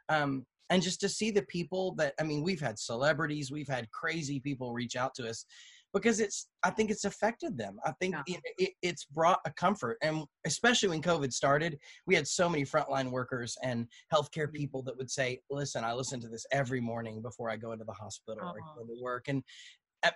[0.10, 3.90] um and just to see the people that i mean we've had celebrities we've had
[3.92, 5.46] crazy people reach out to us
[5.94, 8.36] because it's i think it's affected them i think Yeah.
[8.36, 12.64] it, it, it's brought a comfort and especially when covid started we had so many
[12.66, 17.22] frontline workers and healthcare people that would say listen i listen to this every morning
[17.22, 18.82] before i go into the hospital or Uh-huh.
[18.82, 19.44] go to work and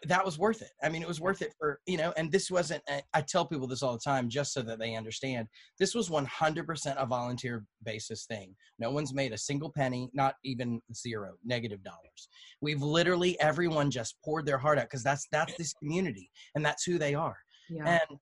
[0.06, 2.49] that was worth it i mean it was worth it for you know and this
[2.51, 5.47] wasn't I- i tell people this all the time just so that they understand
[5.80, 10.82] this was 100% a volunteer basis thing no one's made a single penny not even
[10.93, 12.30] zero negative dollars
[12.62, 16.84] we've literally everyone just poured their heart out because that's that's this community and that's
[16.84, 17.38] who they are
[17.69, 17.99] Yeah.
[18.10, 18.19] and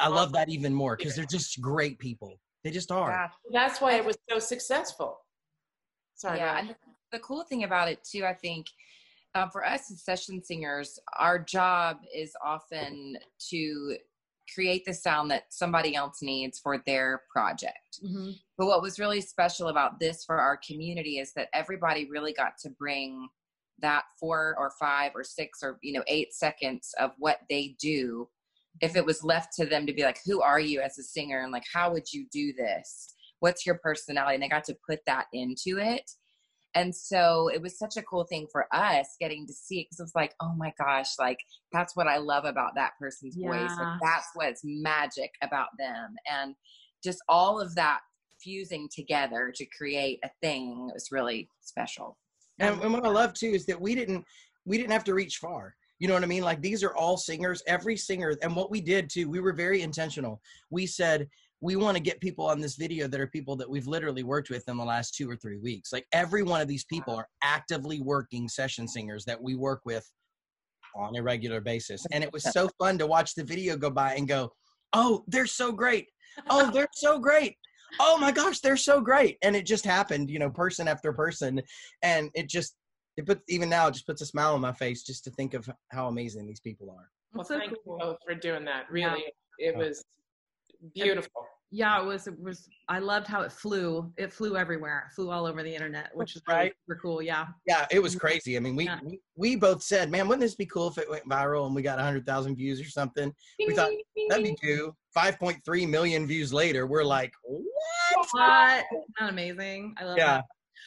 [0.00, 3.28] i love that even more because they're just great people they just are Yeah.
[3.52, 5.16] That's why it was so successful.
[6.14, 6.36] Sorry.
[6.38, 6.68] yeah,
[7.10, 8.66] the cool thing about it too, I think,
[9.34, 13.16] uh, for us as session singers, our job is often
[13.50, 13.96] to
[14.52, 18.00] create the sound that somebody else needs for their project.
[18.02, 18.40] Mhm.
[18.58, 22.58] But what was really special about this for our community is that everybody really got
[22.58, 23.28] to bring
[23.78, 28.28] that four or five or six or you know eight seconds of what they do.
[28.80, 31.40] If it was left to them to be like who are you as a singer?
[31.40, 33.14] And like how would you do this?
[33.38, 34.34] What's your personality?
[34.34, 36.10] And they got to put that into it
[36.74, 40.00] and so it was such a cool thing for us getting to see it because
[40.00, 41.38] it was like oh my gosh like
[41.72, 46.54] that's what i love about that person's voice like that's what's magic about them and
[47.02, 48.00] just all of that
[48.42, 52.16] fusing together to create a thing was really special
[52.60, 54.24] And, and what I love too is that we didn't
[54.66, 55.74] we didn't have to reach far.
[55.98, 56.42] You know what I mean?
[56.42, 58.36] Like these are all singers, every singer.
[58.42, 60.40] And what we did too, we were very intentional.
[60.70, 61.28] We said
[61.60, 64.50] we want to get people on this video that are people that we've literally worked
[64.50, 65.92] with in the last two or three weeks.
[65.92, 70.06] Like every one of these people are actively working session singers that we work with
[70.96, 72.04] on a regular basis.
[72.12, 74.50] And it was so fun to watch the video go by and go,
[74.92, 76.06] "Oh, they're so great!
[76.48, 77.56] Oh, they're so great!
[77.98, 81.60] Oh my gosh, they're so great!" And it just happened, you know, person after person,
[82.02, 82.74] and it just
[83.18, 85.52] it puts even now it just puts a smile on my face just to think
[85.52, 87.10] of how amazing these people are.
[87.34, 87.98] Well, so thank cool.
[88.00, 88.86] you both for doing that.
[88.94, 89.08] Yeah.
[89.12, 89.24] Really,
[89.58, 90.02] it was
[90.94, 91.46] beautiful.
[91.70, 95.30] yeah it was it was i loved how it flew it flew everywhere it flew
[95.30, 96.72] all over the internet which is really Right.
[96.88, 98.56] super cool yeah Yeah, it was crazy.
[98.56, 98.98] I mean, we Yeah.
[99.04, 101.82] we, we both said, "Man, wouldn't this be cool if it went viral and we
[101.82, 103.32] got hundred thousand views or something?"
[103.66, 103.90] We thought
[104.28, 104.96] that'd be cool.
[105.14, 108.84] Five point three million views later, we're like, "What?" what
[109.20, 110.40] Isn't amazing i love Yeah.
[110.40, 110.44] that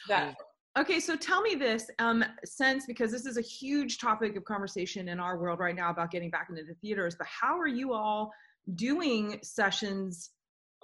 [0.08, 0.36] That
[0.76, 5.08] Okay, so tell me this, um, since because this is a huge topic of conversation
[5.08, 7.92] in our world right now about getting back into the theaters, but how are you
[7.92, 8.32] all
[8.74, 10.30] doing sessions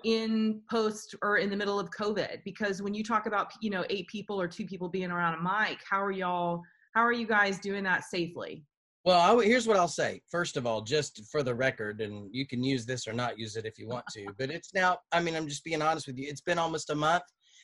[0.04, 2.38] in post or in the middle of COVID?
[2.44, 5.42] Because when you talk about you know eight people or two people being around a
[5.42, 6.62] mic, how are y'all?
[6.94, 8.64] How are you guys doing that safely?
[9.04, 10.20] Well, I w here's what I'll say.
[10.30, 13.56] First of all, just for the record, and you can use this or not use
[13.56, 16.18] it if you want to, but it's now, I mean, I'm just being honest with
[16.18, 16.28] you.
[16.28, 17.22] It's been almost a month,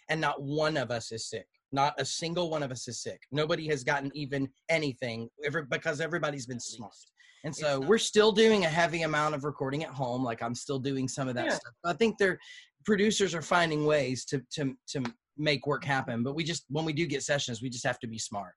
[0.09, 1.47] and not one of us is sick.
[1.73, 3.21] Not a single one of us is sick.
[3.33, 6.95] Nobody has gotten even anything every, because everybody's been smart.
[7.47, 10.25] And so we're still doing a heavy amount of recording at home.
[10.25, 11.55] Like I'm still doing some of that Yeah.
[11.55, 11.75] stuff.
[11.85, 12.39] I think they're
[12.85, 15.03] producers are finding ways to to to
[15.39, 16.25] make work happen.
[16.25, 18.55] But we just when we do get sessions, we just have to be smart.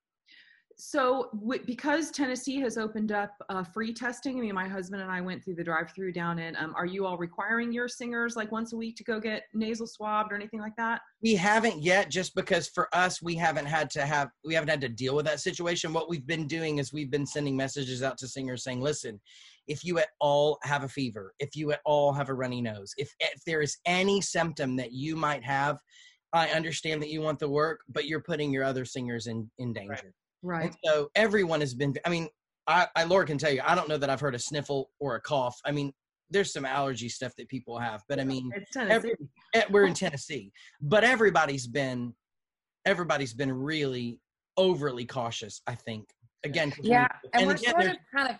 [0.81, 5.11] So, w- because Tennessee has opened up uh, free testing, I mean, my husband and
[5.11, 6.55] I went through the drive-through down in.
[6.55, 9.87] Um, are you all requiring your singers like once a week to go get nasal
[9.87, 11.01] swabbed or anything like that?
[11.21, 14.81] we haven't yet just because for us we haven't had to have we haven't had
[14.81, 18.17] to deal with that situation what we've been doing is we've been sending messages out
[18.17, 19.19] to singers saying listen
[19.67, 22.93] if you at all have a fever if you at all have a runny nose
[22.97, 25.77] if if there is any symptom that you might have
[26.33, 29.73] i understand that you want the work but you're putting your other singers in in
[29.73, 30.03] danger Right.
[30.65, 32.28] And so everyone has been i mean
[32.67, 35.15] I, I laura can tell you i don't know that i've heard a sniffle or
[35.15, 35.91] a cough i mean
[36.30, 39.15] there's some allergy stuff that people have but i mean It's every,
[39.56, 42.13] eh, we're in Tennessee, but everybody's been
[42.86, 44.19] everybody's been really
[44.58, 45.62] overly cautious.
[45.67, 46.08] I think
[46.43, 46.69] again.
[46.71, 48.36] 'cause we- Yeah, and, we're again, sort of kind of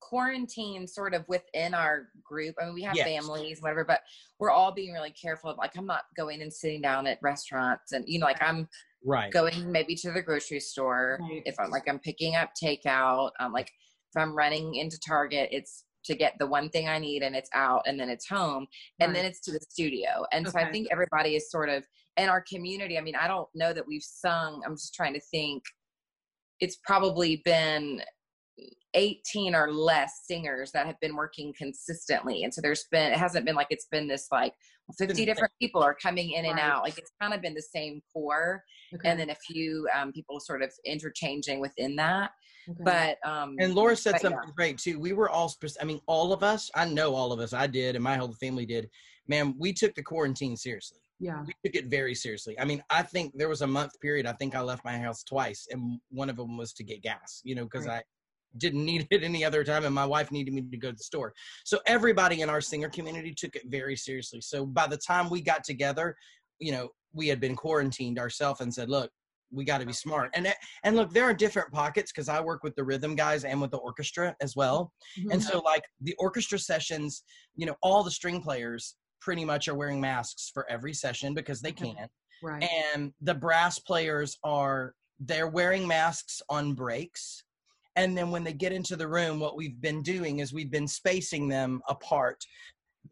[0.00, 2.54] quarantined sort of within our group.
[2.60, 3.06] I mean, we have Yes.
[3.06, 4.00] families, whatever, but
[4.38, 5.54] we're all being really careful.
[5.56, 8.68] Like, I'm not going and sitting down at restaurants, and you know, like I'm
[9.04, 9.32] right.
[9.32, 11.18] going maybe to the grocery store.
[11.20, 11.42] Right.
[11.44, 15.84] If I'm like I'm picking up takeout, um, like if I'm running into Target, it's
[16.04, 18.66] to get the one thing I need and it's out and then it's home
[19.00, 19.14] and Right.
[19.14, 20.26] then it's to the studio.
[20.32, 21.86] And so I think everybody is sort of
[22.16, 22.98] in our community.
[22.98, 24.62] I mean, I don't know that we've sung.
[24.66, 25.62] I'm just trying to think.
[26.60, 28.02] It's probably been
[28.94, 32.44] 18 or less singers that have been working consistently.
[32.44, 34.54] And so there's been, it hasn't been like it's been this like
[34.98, 36.82] 50 different people are coming in and out.
[36.82, 38.62] Like it's kind of been the same core
[38.94, 39.08] Okay.
[39.08, 42.30] and then a few um, people sort of interchanging within that.
[42.70, 42.80] Okay.
[42.84, 44.28] But um, And Laura said but yeah.
[44.30, 44.98] something great too.
[45.00, 46.70] We were all, I mean, all of us.
[46.74, 47.52] I know all of us.
[47.52, 48.88] I did, and my whole family did.
[49.26, 51.00] Man, we took the quarantine seriously.
[51.18, 51.42] yeah.
[51.46, 52.58] We took it very seriously.
[52.60, 54.26] I mean, I think there was a month period.
[54.26, 57.40] I think I left my house twice, and one of them was to get gas.
[57.44, 58.04] You know, because Right.
[58.58, 61.02] Didn't need it any other time and my wife needed me to go to the
[61.02, 61.32] store.
[61.64, 64.40] So everybody in our singer community took it very seriously.
[64.40, 66.16] So by the time we got together
[66.58, 69.10] you know we had been quarantined ourselves and said look
[69.52, 70.30] we got to be smart.
[70.34, 73.60] And and look there are different pockets because i work with the rhythm guys and
[73.60, 74.92] with the orchestra as well.
[75.18, 75.32] Mm-hmm.
[75.32, 77.22] and so like the orchestra sessions
[77.54, 81.60] you know all the string players pretty much are wearing masks for every session because
[81.60, 82.08] they can
[82.42, 82.68] right.
[82.84, 87.43] and the brass players are they're wearing masks on breaks
[87.96, 90.88] and then when they get into the room what we've been doing is we've been
[90.88, 92.44] spacing them apart.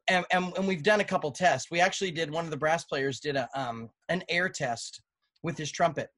[0.08, 1.70] And, and, and we've done a couple tests.
[1.70, 5.02] We actually did one of the brass players did a um an air test
[5.42, 6.08] with his trumpet.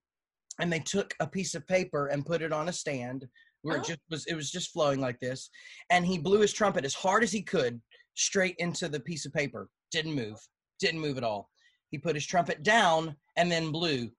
[0.61, 3.27] And they took a piece of paper and put it on a stand
[3.63, 3.81] where Oh.
[3.81, 5.51] it just was it was just flowing like this.
[5.91, 7.81] And he blew his trumpet as hard as he could
[8.15, 9.69] straight into the piece of paper.
[9.91, 10.39] Didn't move.
[10.79, 11.51] Didn't move at all.
[11.91, 14.11] He put his trumpet down and then blew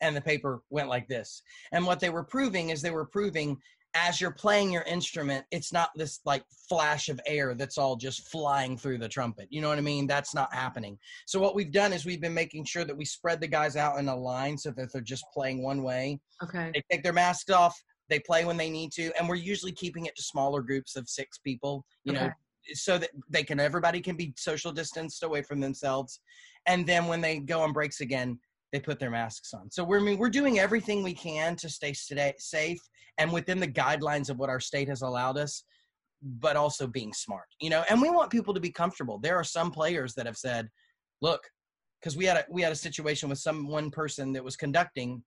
[0.00, 1.42] and the paper went like this.
[1.72, 3.56] And what they were proving is they were proving
[3.94, 8.30] as you're playing your instrument it's not this like flash of air that's all just
[8.30, 9.48] flying through the trumpet.
[9.50, 10.06] You know what i mean?
[10.06, 10.98] That's not happening.
[11.26, 13.98] So what we've done is we've been making sure that we spread the guys out
[13.98, 16.20] in a line so that they're just playing one way.
[16.42, 16.70] Okay.
[16.74, 17.80] they take their masks off
[18.10, 21.06] they play when they need to and we're usually keeping it to smaller groups of
[21.08, 22.30] six people you know
[22.74, 26.20] so that they can everybody can be social distanced away from themselves.
[26.66, 28.38] And then when they go on breaks again
[28.72, 29.70] they put their masks on.
[29.70, 32.80] So we're I mean, we're doing everything we can to stay stay safe
[33.18, 35.64] and within the guidelines of what our state has allowed us
[36.22, 37.84] but also being smart you know?
[37.88, 39.18] And we want people to be comfortable.
[39.18, 40.68] There are some players that have said
[41.20, 41.40] look
[42.00, 45.22] because we had a we had a situation with some one person that was conducting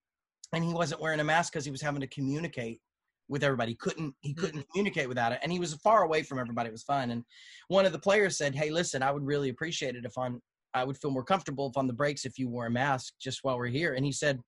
[0.52, 2.80] and he wasn't wearing a mask because he was having to communicate
[3.28, 3.74] with everybody.
[3.74, 4.40] Couldn't he mm-hmm.
[4.44, 5.40] couldn't communicate without it.
[5.42, 6.68] And he was far away from everybody.
[6.68, 7.24] It was fine and
[7.68, 10.40] one of the players said hey listen i would really appreciate it if on
[10.74, 13.40] i would feel more comfortable if on the breaks if you wore a mask just
[13.42, 13.94] while we're here.
[13.94, 14.40] And he said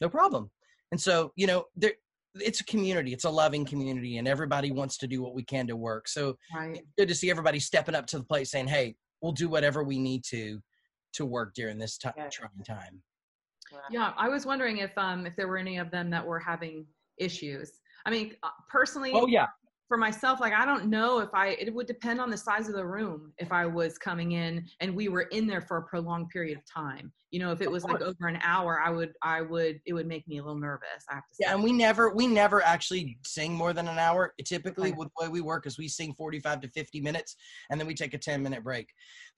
[0.00, 0.50] no problem.
[0.92, 1.92] And so you know there
[2.34, 3.12] it's a community.
[3.12, 6.06] It's a loving community and everybody wants to do what we can to work.
[6.06, 6.82] So Right.
[6.96, 9.98] good to see everybody stepping up to the plate saying hey we'll do whatever we
[9.98, 10.60] need to
[11.14, 12.28] to work during this ti Yeah.
[12.28, 13.02] trying time.
[13.90, 16.86] Yeah, I was wondering if um if there were any of them that were having
[17.18, 17.80] issues.
[18.06, 19.46] I mean, uh, personally, oh yeah
[19.88, 21.48] for myself, like I don't know if I.
[21.48, 24.94] It would depend on the size of the room if I was coming in and
[24.94, 27.10] we were in there for a prolonged period of time.
[27.30, 30.06] You know, if it was like over an hour, I would, I would, it would
[30.06, 31.04] make me a little nervous.
[31.10, 31.44] I have to say.
[31.46, 34.34] Yeah, and we never we never actually sing more than an hour.
[34.44, 34.98] Typically, Okay.
[34.98, 37.36] with the way we work is we sing 45 to 50 minutes
[37.70, 38.88] and then we take a 10 minute break.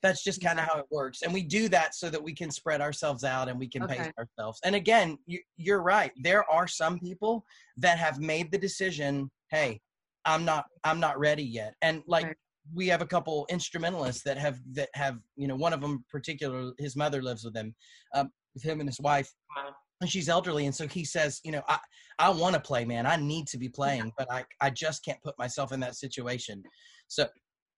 [0.03, 1.23] That's just kind of how it works.
[1.23, 4.11] And we do that so that we can spread ourselves out and we can pace
[4.19, 4.61] ourselves.
[4.65, 6.13] And again, you, you're right.
[6.23, 7.45] There are some people
[7.77, 9.81] that have made the decision, hey,
[10.25, 11.75] I'm not I'm not ready yet.
[11.83, 12.37] And like Right.
[12.75, 16.73] we have a couple instrumentalists that have that have, you know, one of them particular
[16.79, 17.75] his mother lives with him.
[18.15, 19.71] Um, with him and his wife Wow.
[20.01, 21.79] and she's elderly and so he says you know i
[22.19, 25.23] i want to play man i need to be playing but i i just can't
[25.23, 26.61] put myself in that situation
[27.07, 27.29] so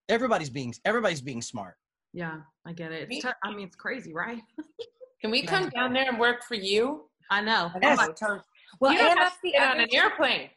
[0.08, 1.74] everybody's being everybody's being smart
[2.14, 3.08] yeah, I get it.
[3.10, 4.42] Me- It's t- I mean, it's crazy, right?
[5.20, 7.08] Can we come down there and work for you?
[7.30, 7.70] I know.
[7.82, 7.98] Yes.
[8.00, 8.40] Oh, totally.
[8.80, 10.50] Well, you don't have to the get on an airplane.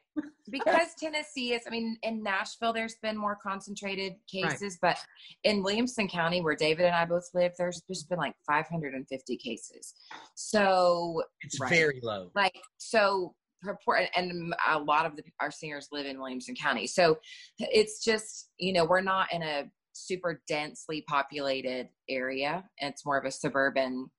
[0.50, 4.52] Because Tennessee is, I mean, in Nashville, there's been more concentrated Right.
[4.52, 4.98] cases, but
[5.44, 9.94] in Williamson County, where David and I both live, there's just been like 550 cases.
[10.36, 11.70] So, it's Right.
[11.70, 16.20] very low like, so purport, and um, a lot of the, our singers live in
[16.20, 16.86] Williamson County.
[16.86, 17.18] So
[17.58, 22.64] it's just, you know, we're not in a super densely populated area.
[22.78, 24.12] It's more of a suburban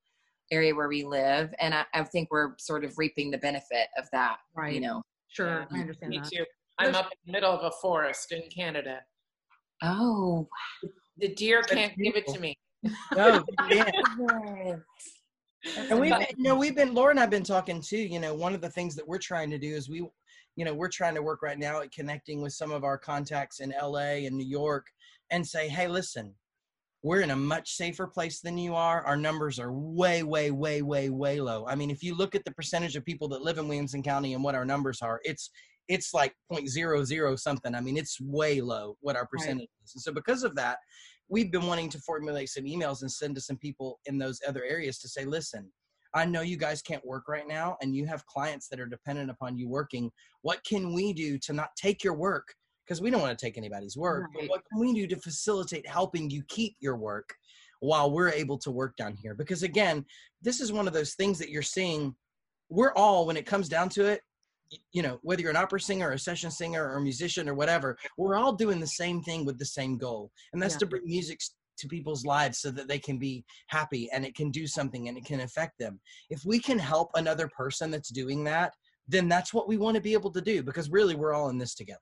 [0.51, 1.55] area where we live.
[1.61, 4.75] And I, I think we're sort of reaping the benefit of that, Right.
[4.75, 5.03] you know.
[5.29, 6.31] Sure, Yeah, I understand Me that.
[6.31, 6.45] too.
[6.79, 9.01] I'm up in the middle of a forest in Canada.
[9.83, 10.49] Oh,
[11.19, 12.57] The deer That's can't give it to me.
[13.15, 14.77] no, oh, yeah.
[15.91, 18.33] and we've been, you know we've been laura and i've been talking too you know
[18.35, 20.07] one of the things that we're trying to do is we
[20.55, 23.59] you know we're trying to work right now at connecting with some of our contacts
[23.61, 24.87] in la and new york
[25.31, 26.33] and say hey listen
[27.03, 30.83] we're in a much safer place than you are our numbers are way way way
[30.83, 33.59] way way low i mean if you look at the percentage of people that live
[33.59, 35.51] in williamson county and what our numbers are it's
[35.89, 40.13] it's like 0.00 something i mean it's way low what our percentage is and so
[40.13, 40.79] because of that
[41.29, 44.65] we've been wanting to formulate some emails and send to some people in those other
[44.65, 45.71] areas to say listen
[46.15, 49.31] I know you guys can't work right now and you have clients that are dependent
[49.31, 50.11] upon you working.
[50.41, 52.55] What can we do to not take your work?
[52.87, 54.27] Because we don't want to take anybody's work.
[54.33, 54.51] But Right.
[54.51, 57.35] what can we do to facilitate helping you keep your work
[57.81, 59.35] while we're able to work down here?
[59.35, 60.05] Because again,
[60.41, 62.15] this is one of those things that you're seeing.
[62.69, 64.21] We're all, when it comes down to it,
[64.93, 67.55] you know, whether you're an opera singer or a session singer or a musician or
[67.55, 70.31] whatever, we're all doing the same thing with the same goal.
[70.53, 70.79] And that's Yeah.
[70.81, 71.41] to bring music
[71.79, 75.19] to people's lives so that they can be happy and it can do something and
[75.19, 78.73] it can affect them if we can help another person that's doing that
[79.09, 81.59] then that's what we want to be able to do because really we're all in
[81.59, 82.01] this together.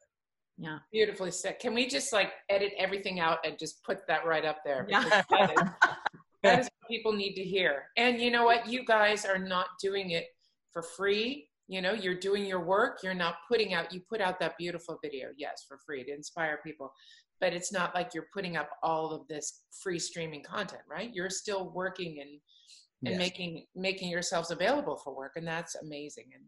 [0.56, 0.78] Yeah.
[0.92, 1.58] Beautifully said.
[1.58, 4.86] Can we just like edit everything out and just put that right up there?
[4.88, 5.22] Yeah.
[5.30, 5.68] That is,
[6.42, 7.84] that is what people need to hear.
[7.96, 8.68] And you know what?
[8.68, 10.26] You guys are not doing it
[10.72, 11.48] for free.
[11.66, 12.98] You know, you're doing your work.
[13.02, 16.60] You're not putting out, you put out that beautiful video, yes, for free to inspire
[16.64, 16.92] people.
[17.40, 21.10] But it's not like you're putting up all of this free streaming content, right?
[21.12, 22.40] You're still working and
[23.06, 23.18] and Yes.
[23.18, 25.32] making making yourselves available for work.
[25.36, 26.30] And that's amazing.
[26.32, 26.42] And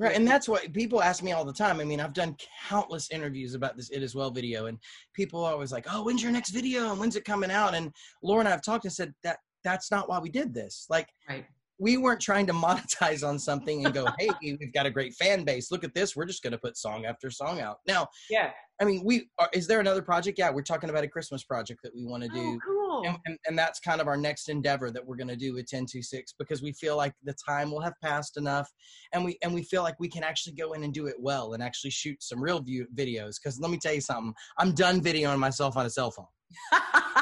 [0.00, 1.78] Right, and that's what people ask me all the time.
[1.78, 2.34] I mean, I've done
[2.66, 4.78] countless interviews about this It Is Well" video, and
[5.12, 6.90] people are always like, "Oh, when's your next video?
[6.90, 7.92] And when's it coming out?" And
[8.22, 10.86] Laura and I have talked and said that that's not why we did this.
[10.88, 11.44] Like, Right.
[11.78, 15.44] we weren't trying to monetize on something and go, "Hey, we've got a great fan
[15.44, 15.70] base.
[15.70, 16.16] Look at this.
[16.16, 18.52] We're just going to put song after song out." Now, yeah.
[18.80, 20.38] I mean, we are, is there another project?
[20.38, 22.60] Yeah, we're talking about a Christmas project that we want to Oh, do.
[22.90, 23.06] Cool.
[23.06, 23.20] And, oh.
[23.26, 26.34] and, and that's kind of our next endeavor that we're going to do with 1026
[26.38, 28.70] because we feel like the time will have passed enough
[29.12, 31.54] and we and we feel like we can actually go in and do it well
[31.54, 35.00] and actually shoot some real view videos because let me tell you something i'm done
[35.00, 36.26] videoing myself on a cell phone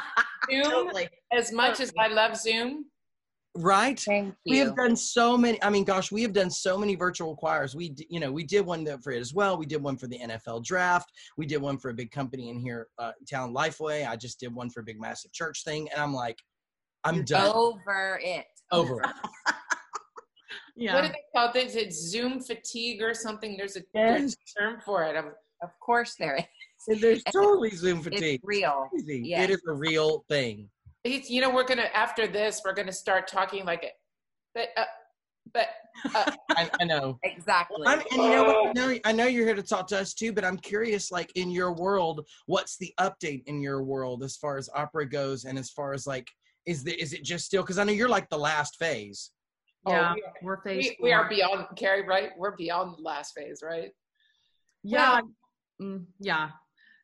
[0.50, 1.08] Zoom, totally.
[1.32, 2.86] as much as I love Zoom,
[3.58, 6.94] right Thank we have done so many i mean gosh we have done so many
[6.94, 9.96] virtual choirs we you know we did one for it as well we did one
[9.96, 13.52] for the nfl draft we did one for a big company in here uh, town
[13.52, 16.38] lifeway i just did one for a big massive church thing and i'm like
[17.04, 18.46] i'm You're done Over it.
[18.70, 19.10] over it
[20.78, 20.94] Yeah.
[20.94, 21.74] what do they call this?
[21.74, 23.56] It's Zoom fatigue or something.
[23.56, 25.16] There's a, there's a term for it.
[25.16, 26.36] I'm, Of course there
[26.86, 27.00] is.
[27.00, 28.86] there's totally zoom fatigue It's real.
[28.90, 29.22] crazy.
[29.24, 29.44] Yes.
[29.44, 30.68] It is a real thing.
[31.04, 33.92] It's, you know, we're gonna after this, we're gonna start talking like it,
[34.54, 34.84] but uh,
[35.52, 35.68] but
[36.50, 37.18] I, I know.
[37.22, 37.86] Exactly.
[37.86, 38.68] I'm, and you know what?
[38.68, 41.30] I know, I know you're here to talk to us too, but I'm curious, like
[41.34, 45.58] in your world, what's the update in your world as far as opera goes, and
[45.58, 46.28] as far as like,
[46.66, 47.62] is the is it just still?
[47.62, 49.30] Because I know you're like the last phase.
[49.86, 50.10] yeah.
[50.10, 52.30] oh, we, we're phase we, we are beyond Carrie, right?
[52.36, 53.90] We're beyond the last phase, right?
[54.84, 55.20] Yeah.
[55.80, 56.50] mm, yeah.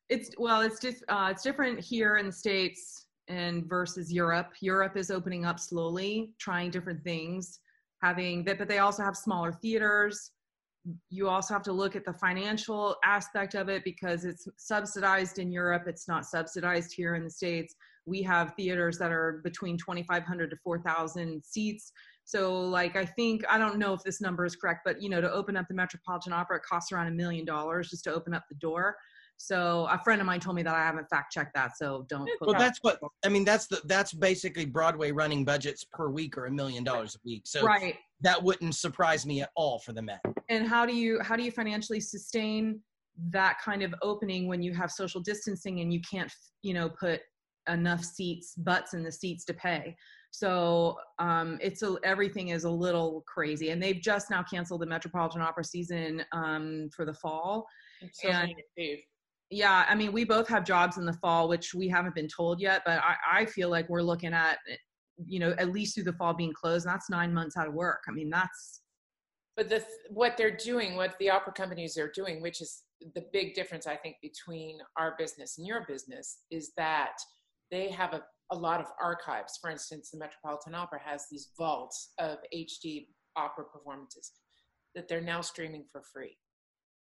[0.09, 4.53] It's well, it's just uh, it's different here in the states and versus Europe.
[4.61, 7.61] Europe is opening up slowly, trying different things,
[8.03, 10.33] having that, but they also have smaller theaters.
[11.09, 15.51] You also have to look at the financial aspect of it because it's subsidized in
[15.51, 15.85] Europe.
[15.87, 17.75] It's not subsidized here in the states.
[18.05, 21.91] We have theaters that are between 2,500 to 4,000 seats.
[22.27, 25.23] So, like, I think I don't know if this number is correct, but you know,
[25.23, 28.35] to open up the Metropolitan Opera, it costs around a million dollars just to open
[28.35, 28.97] up the door.
[29.37, 32.25] So, a friend of mine told me that I haven't fact checked that, so don't.
[32.39, 32.59] quote Well, me.
[32.59, 33.45] that's what I mean.
[33.45, 37.43] That's the that's basically Broadway running budgets per week or a million dollars a week.
[37.47, 37.97] So right.
[38.21, 40.21] that wouldn't surprise me at all for the Met.
[40.49, 42.81] and how do you how do you financially sustain
[43.31, 46.33] that kind of opening when you have social distancing and you can't
[46.63, 47.21] you know put
[47.69, 49.97] enough seats butts in the seats to pay
[50.33, 54.87] so um it's a everything is a little crazy and they've just now canceled the
[54.87, 57.67] metropolitan opera season um for the fall
[58.13, 58.99] So And- Steve.
[59.55, 62.61] Yeah i mean we both have jobs in the fall which we haven't been told
[62.61, 64.59] yet but i, I feel like we're looking at
[65.27, 67.75] you know at least through the fall being closed and that's nine months out of
[67.75, 68.83] work i mean that's
[69.57, 72.83] But the what they're doing, what the opera companies are doing, which is
[73.15, 77.17] the big difference I think between our business and your business, is that
[77.71, 79.59] they have a, a lot of archives.
[79.61, 84.33] For instance, the Metropolitan Opera has these vaults of HD opera performances
[84.97, 86.37] that they're now streaming for free,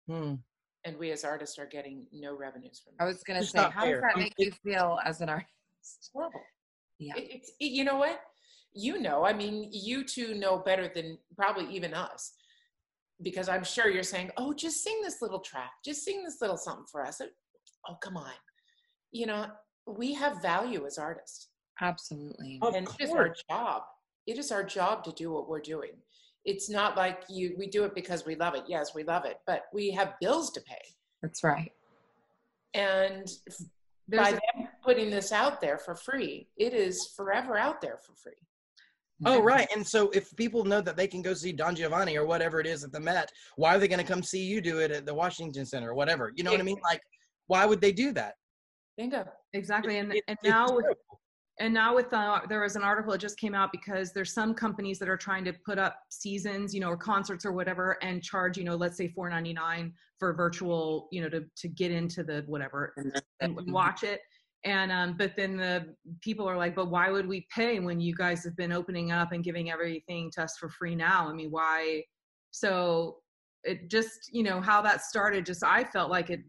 [0.09, 0.34] Hmm.
[0.84, 3.84] And we as artists are getting no revenues from I was gonna say, not how
[3.84, 5.50] does that make you feel as an artist?
[5.80, 6.42] It's horrible.
[6.98, 7.14] Yeah.
[7.16, 8.20] It, it's it, you know what
[8.72, 9.24] you know.
[9.24, 12.32] I mean, you two know better than probably even us,
[13.22, 16.56] because I'm sure you're saying, "Oh, just sing this little track, just sing this little
[16.56, 17.20] something for us."
[17.88, 18.30] Oh, come on,
[19.10, 19.46] you know,
[19.86, 21.48] we have value as artists,
[21.80, 22.58] Absolutely.
[22.62, 23.82] Of and it is our job.
[24.26, 25.92] It is our job to do what we're doing.
[26.45, 28.64] It's not like you we do it because we love it.
[28.66, 30.80] Yes, we love it, but we have bills to pay,
[31.22, 31.70] That's right.
[32.74, 33.26] and
[34.09, 37.99] there's by a- them putting this out there for free, it is forever out there
[37.99, 38.32] for free.
[39.26, 39.68] Oh, right.
[39.76, 42.66] And so if people know that they can go see Don Giovanni or whatever it
[42.66, 45.05] is at the Met, why are they going to come see you do it at
[45.05, 46.32] the Washington Center or whatever?
[46.34, 46.80] You know what I mean?
[46.82, 47.03] Like,
[47.47, 48.36] why would they do that?
[48.97, 49.26] Bingo.
[49.53, 51.19] exactly and, It- and now with terrible.
[51.61, 54.54] And now with uh, there was an article that just came out because there's some
[54.54, 58.22] companies that are trying to put up seasons you know or concerts or whatever and
[58.22, 62.42] charge you know let's say 4.99 for virtual you know to to get into the
[62.46, 64.20] whatever and, and watch it.
[64.64, 68.14] And um but then the people are like but why would we pay when you
[68.14, 71.28] guys have been opening up and giving everything to us for free now?
[71.28, 72.02] I mean why?
[72.50, 73.18] So
[73.64, 76.40] it just you know how that started just i felt like it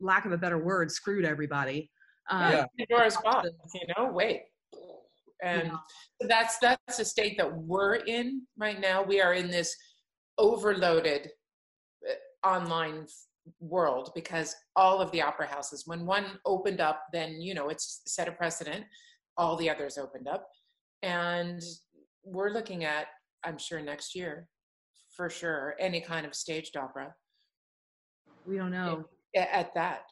[0.00, 1.90] lack of a better word screwed everybody
[2.30, 2.64] um, Yeah.
[2.78, 4.44] Pandora's box, you know, wait.
[5.42, 5.76] And Yeah.
[6.28, 9.02] that's that's the state that we're in right now.
[9.02, 9.74] We are in this
[10.38, 11.30] overloaded
[12.44, 13.06] online
[13.58, 18.02] world because all of the opera houses when one opened up then you know it's
[18.06, 18.84] set a precedent
[19.36, 20.46] all the others opened up
[21.02, 21.60] and
[22.22, 23.06] we're looking at
[23.44, 24.46] i'm sure next year
[25.16, 27.12] for sure any kind of staged opera
[28.46, 29.04] we don't know
[29.36, 30.02] at that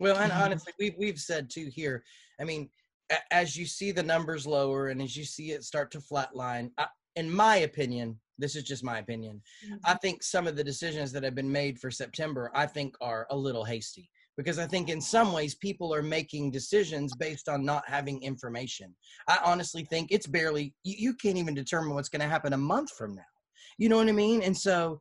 [0.00, 2.02] well and honestly we've, we've said too here
[2.40, 2.68] i mean
[3.30, 6.70] as you see the numbers lower and as you see it start to flatline
[7.16, 9.40] in my opinion this is just my opinion.
[9.64, 9.76] Mm-hmm.
[9.84, 13.26] I think some of the decisions that have been made for September, I think are
[13.30, 17.64] a little hasty because I think in some ways people are making decisions based on
[17.64, 18.94] not having information.
[19.28, 22.58] I honestly think it's barely, you, you can't even determine what's going to happen a
[22.58, 23.22] month from now.
[23.78, 24.42] You know what I mean?
[24.42, 25.00] And so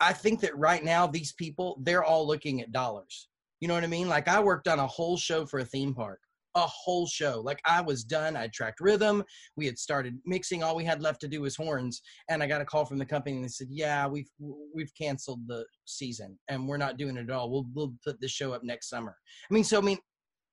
[0.00, 3.28] I think that right now, these people, they're all looking at dollars.
[3.60, 4.08] You know what I mean?
[4.08, 6.20] Like I worked on a whole show for a theme park
[6.54, 7.40] a whole show.
[7.44, 8.36] Like I was done.
[8.36, 9.22] I tracked rhythm.
[9.56, 10.62] We had started mixing.
[10.62, 12.02] All we had left to do was horns.
[12.28, 14.28] And I got a call from the company and they said, "Yeah, we've
[14.74, 17.50] we've canceled the season and we're not doing it at all.
[17.50, 19.16] We'll we'll put the show up next summer."
[19.50, 19.98] I mean, so I mean,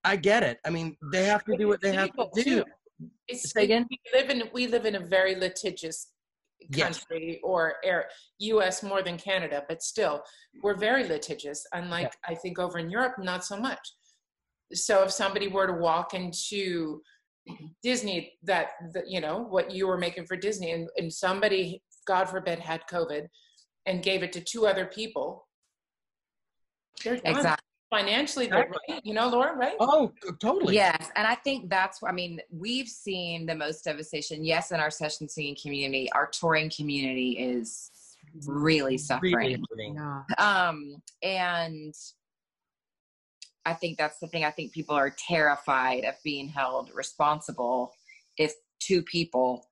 [0.03, 0.59] I get it.
[0.65, 2.63] I mean, they have to do what they have to do.
[3.27, 3.85] It's, Say again.
[3.89, 6.07] We live in we live in a very litigious
[6.71, 7.39] country yes.
[7.43, 8.07] or air,
[8.39, 8.83] U.S.
[8.83, 10.23] more than Canada, but still,
[10.63, 11.65] we're very litigious.
[11.73, 12.33] Unlike yeah.
[12.33, 13.79] I think over in Europe, not so much
[14.73, 17.01] so if somebody were to walk into
[17.81, 22.25] disney that, that you know what you were making for disney and, and somebody god
[22.25, 23.27] forbid had covid
[23.85, 25.47] and gave it to two other people
[27.05, 28.67] exactly financially right
[29.03, 30.11] you know laura right oh
[30.41, 34.79] totally yes and i think that's i mean we've seen the most devastation yes in
[34.79, 37.89] our session singing community our touring community is
[38.45, 40.21] really suffering really yeah.
[40.37, 41.93] um and
[43.67, 44.45] I think that's the thing.
[44.45, 47.91] I think people are terrified of being held responsible
[48.37, 49.67] if two people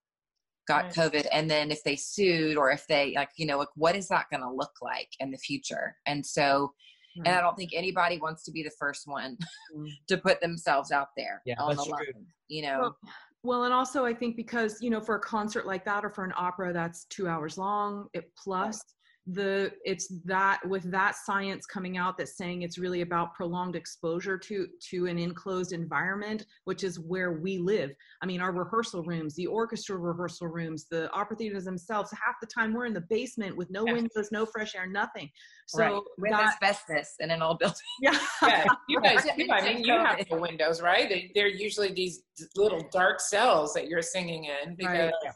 [0.68, 0.93] got right.
[0.93, 4.09] COVID and then if they sued or if they like, you know, like what is
[4.09, 5.95] that going to look like in the future?
[6.05, 6.74] And so,
[7.18, 7.28] right.
[7.28, 9.38] and I don't think anybody wants to be the first one
[9.76, 9.89] mm.
[10.07, 12.80] to put themselves out there yeah, on the line, you know.
[12.82, 12.97] Well,
[13.43, 16.24] well, and also I think because, you know, for a concert like that or for
[16.24, 18.82] an opera that's two hours long, it plus
[19.28, 24.38] the it's that with that science coming out that's saying it's really about prolonged exposure
[24.38, 27.91] to to an enclosed environment which is where we live.
[28.21, 32.45] I mean our rehearsal rooms the orchestra rehearsal rooms the opera theaters themselves half the
[32.45, 35.30] time we're in the basement with no windows no fresh air nothing.
[35.65, 36.01] So right.
[36.19, 37.76] with that, asbestos in an old building.
[38.01, 38.65] Yeah, yeah.
[38.88, 41.32] you guys you, i mean you have the windows right?
[41.34, 42.21] They're usually these
[42.55, 45.34] little dark cells that you're singing in because right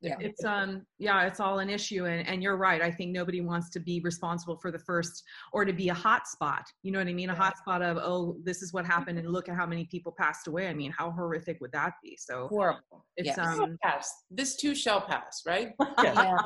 [0.00, 0.14] yeah.
[0.20, 3.68] it's um yeah it's all an issue and, and you're right i think nobody wants
[3.70, 7.08] to be responsible for the first or to be a hot spot you know what
[7.08, 9.66] i mean a hot spot of oh this is what happened and look at how
[9.66, 13.38] many people passed away i mean how horrific would that be so horrible it's yes.
[13.38, 14.12] um pass.
[14.30, 15.72] this too shall pass right
[16.02, 16.36] yeah.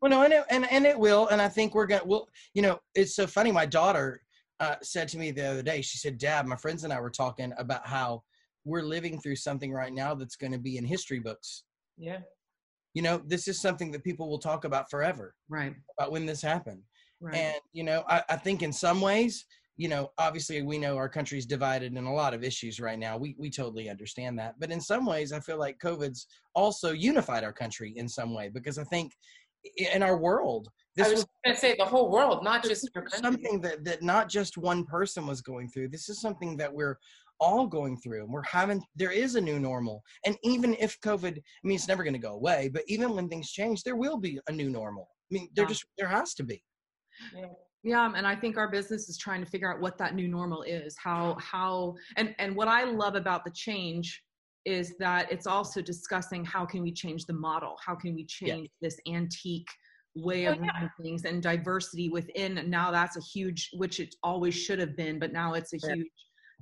[0.00, 2.62] well no and it, and, and it will and i think we're gonna well you
[2.62, 4.20] know it's so funny my daughter
[4.60, 7.10] uh, said to me the other day she said dad my friends and i were
[7.10, 8.22] talking about how
[8.64, 11.64] we're living through something right now that's going to be in history books
[11.98, 12.18] yeah
[12.94, 15.74] you know this is something that people will talk about forever right.
[15.98, 16.82] about when this happened.
[17.20, 17.36] Right.
[17.36, 19.44] and you know I, I think in some ways
[19.76, 23.16] you know obviously we know our country's divided in a lot of issues right now.
[23.16, 24.56] We we totally understand that.
[24.58, 28.48] But in some ways i feel like covid's also unified our country in some way
[28.48, 29.12] because i think
[29.76, 32.86] in our world this I was, was going to say the whole world, not just
[33.14, 35.88] something that that not just one person was going through.
[35.88, 36.98] This is something that we're
[37.42, 38.22] all going through.
[38.22, 40.02] and We're having, there is a new normal.
[40.24, 43.28] And even if COVID, I mean, it's never going to go away, but even when
[43.28, 45.08] things change, there will be a new normal.
[45.30, 45.68] I mean, there yeah.
[45.68, 46.62] just, there has to be.
[47.36, 47.46] Yeah.
[47.82, 50.62] yeah and i think our business is trying to figure out what that new normal
[50.62, 54.22] is how how and and what i love about the change
[54.64, 58.70] is that it's also discussing how can we change the model how can we change
[58.80, 58.88] yeah.
[58.88, 59.68] this antique
[60.16, 60.88] way oh, of yeah.
[61.02, 65.32] things and diversity within now that's a huge which it always should have been but
[65.32, 66.08] now it's a huge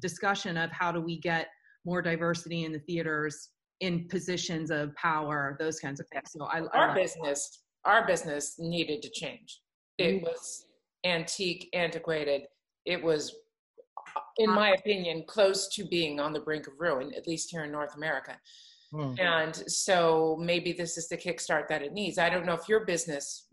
[0.01, 1.49] discussion of how do we get
[1.85, 6.33] more diversity in the theaters in positions of power, those kinds of things.
[6.37, 7.91] So I, our I business, that.
[7.91, 9.61] our business needed to change.
[9.99, 10.27] It mm-hmm.
[10.27, 10.67] was
[11.05, 12.43] antique, antiquated.
[12.85, 13.35] It was,
[14.39, 17.73] in my opinion, close to being on the brink of ruin, at least here in
[17.73, 18.37] North America.
[18.93, 19.21] Mm-hmm.
[19.21, 22.19] And so maybe this is the kickstart that it needs.
[22.19, 23.47] I don't know if your business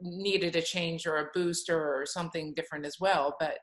[0.00, 3.58] needed a change or a boost or something different as well, but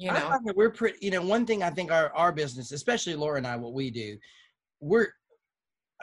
[0.00, 0.38] you know?
[0.54, 3.56] we're pretty you know one thing i think our our business especially laura and i
[3.56, 4.16] what we do
[4.80, 5.08] we're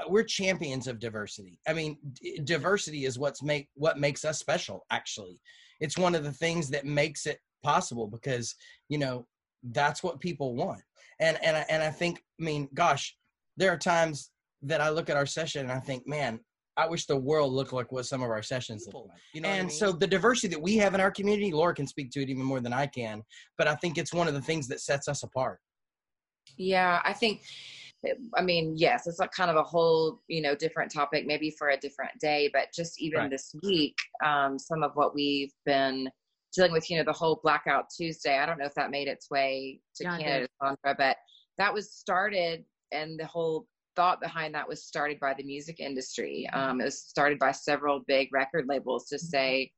[0.08, 1.60] we're champions of diversity.
[1.68, 5.40] I mean d- diversity is what's make what makes us special actually.
[5.80, 8.56] It's one of the things that makes it possible because
[8.90, 9.26] you know
[9.72, 10.82] that's what people want.
[11.20, 13.16] And and I, and I think i mean gosh
[13.58, 14.32] there are times
[14.64, 16.40] that i look at our session and i think man
[16.78, 19.18] I wish the world looked like what some of our sessions look like.
[19.34, 19.78] You know what I and mean?
[19.78, 22.44] so the diversity that we have in our community, Laura can speak to it even
[22.44, 23.24] more than I can.
[23.58, 25.60] But I think it's one of the things that sets us apart.
[26.56, 27.42] Yeah, I think.
[28.36, 31.70] I mean, yes, it's like kind of a whole, you know, different topic, maybe for
[31.70, 32.50] a different day.
[32.54, 33.32] But just even Right.
[33.32, 36.08] this week, um, some of what we've been
[36.56, 38.38] dealing with, you know, the whole Blackout Tuesday.
[38.38, 41.18] I don't know if that made its way to Yeah, Canada, Sandra, but
[41.58, 43.68] that was started, and the whole
[43.98, 46.48] thought behind that was started by the music industry.
[46.54, 49.72] Um, it was started by several big record labels to say,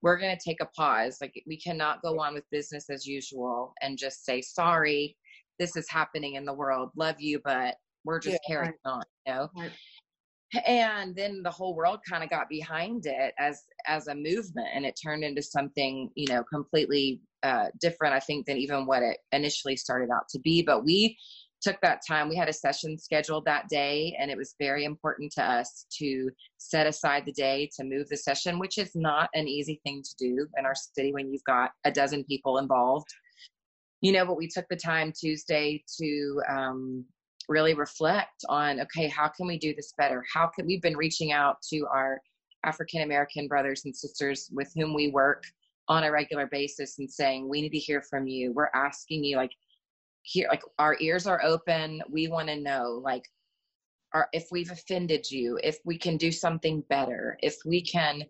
[0.00, 1.18] we're going to take a pause.
[1.20, 5.16] Like, we cannot go on with business as usual and just say, sorry,
[5.58, 6.90] this is happening in the world.
[6.96, 9.48] Love you, but we're just Yeah, carrying on, you know?
[9.56, 9.72] Right.
[10.66, 14.86] And then the whole world kind of got behind it as as a movement, and
[14.86, 18.14] it turned into something, you know, completely uh, different.
[18.14, 20.62] I think than even what it initially started out to be.
[20.62, 21.18] But we
[21.64, 22.28] took that time.
[22.28, 26.30] We had a session scheduled that day, and it was very important to us to
[26.58, 30.14] set aside the day to move the session, which is not an easy thing to
[30.18, 33.08] do in our city when you've got a dozen people involved.
[34.02, 37.04] You know, but we took the time Tuesday to um,
[37.48, 40.22] really reflect on okay, how can we do this better?
[40.32, 42.20] How can we've been reaching out to our
[42.64, 45.44] African American brothers and sisters with whom we work
[45.88, 48.52] on a regular basis and saying, we need to hear from you.
[48.52, 49.52] We're asking you, like,
[50.24, 52.02] here like our ears are open.
[52.10, 53.24] We want to know like
[54.32, 58.22] if we've offended you if we can do something better if we can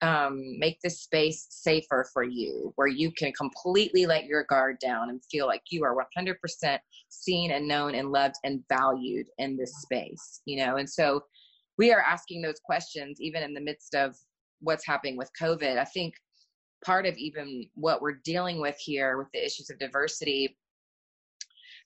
[0.00, 5.10] um, make this space safer for you where you can completely let your guard down
[5.10, 6.78] and feel like you are 100%
[7.08, 10.76] seen and known and loved and valued in this space you know?
[10.76, 11.22] And so
[11.78, 14.16] we are asking those questions even in the midst of
[14.60, 15.78] what's happening with covid.
[15.78, 16.14] I think
[16.84, 20.56] part of even what we're dealing with here with the issues of diversity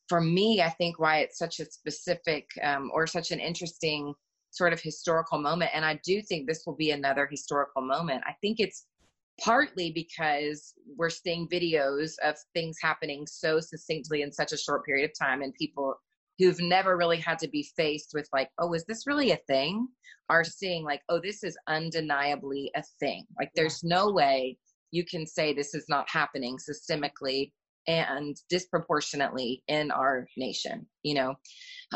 [0.09, 4.14] for me, I think why it's such a specific um, or such an interesting
[4.50, 8.22] sort of historical moment, and I do think this will be another historical moment.
[8.26, 8.86] I think it's
[9.42, 15.11] partly because we're seeing videos of things happening so succinctly in such a short period
[15.11, 15.94] of time, and people
[16.38, 19.88] who've never really had to be faced with like, oh, is this really a thing?
[20.28, 23.24] Are seeing like, oh, this is undeniably a thing.
[23.38, 24.59] Like, there's no way
[24.90, 27.52] you can say this is not happening systemically
[27.87, 31.34] and disproportionately in our nation you know?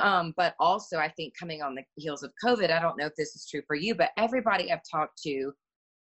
[0.00, 3.16] Um, but also i think coming on the heels of covid i don't know if
[3.16, 5.52] this is true for you but everybody i've talked to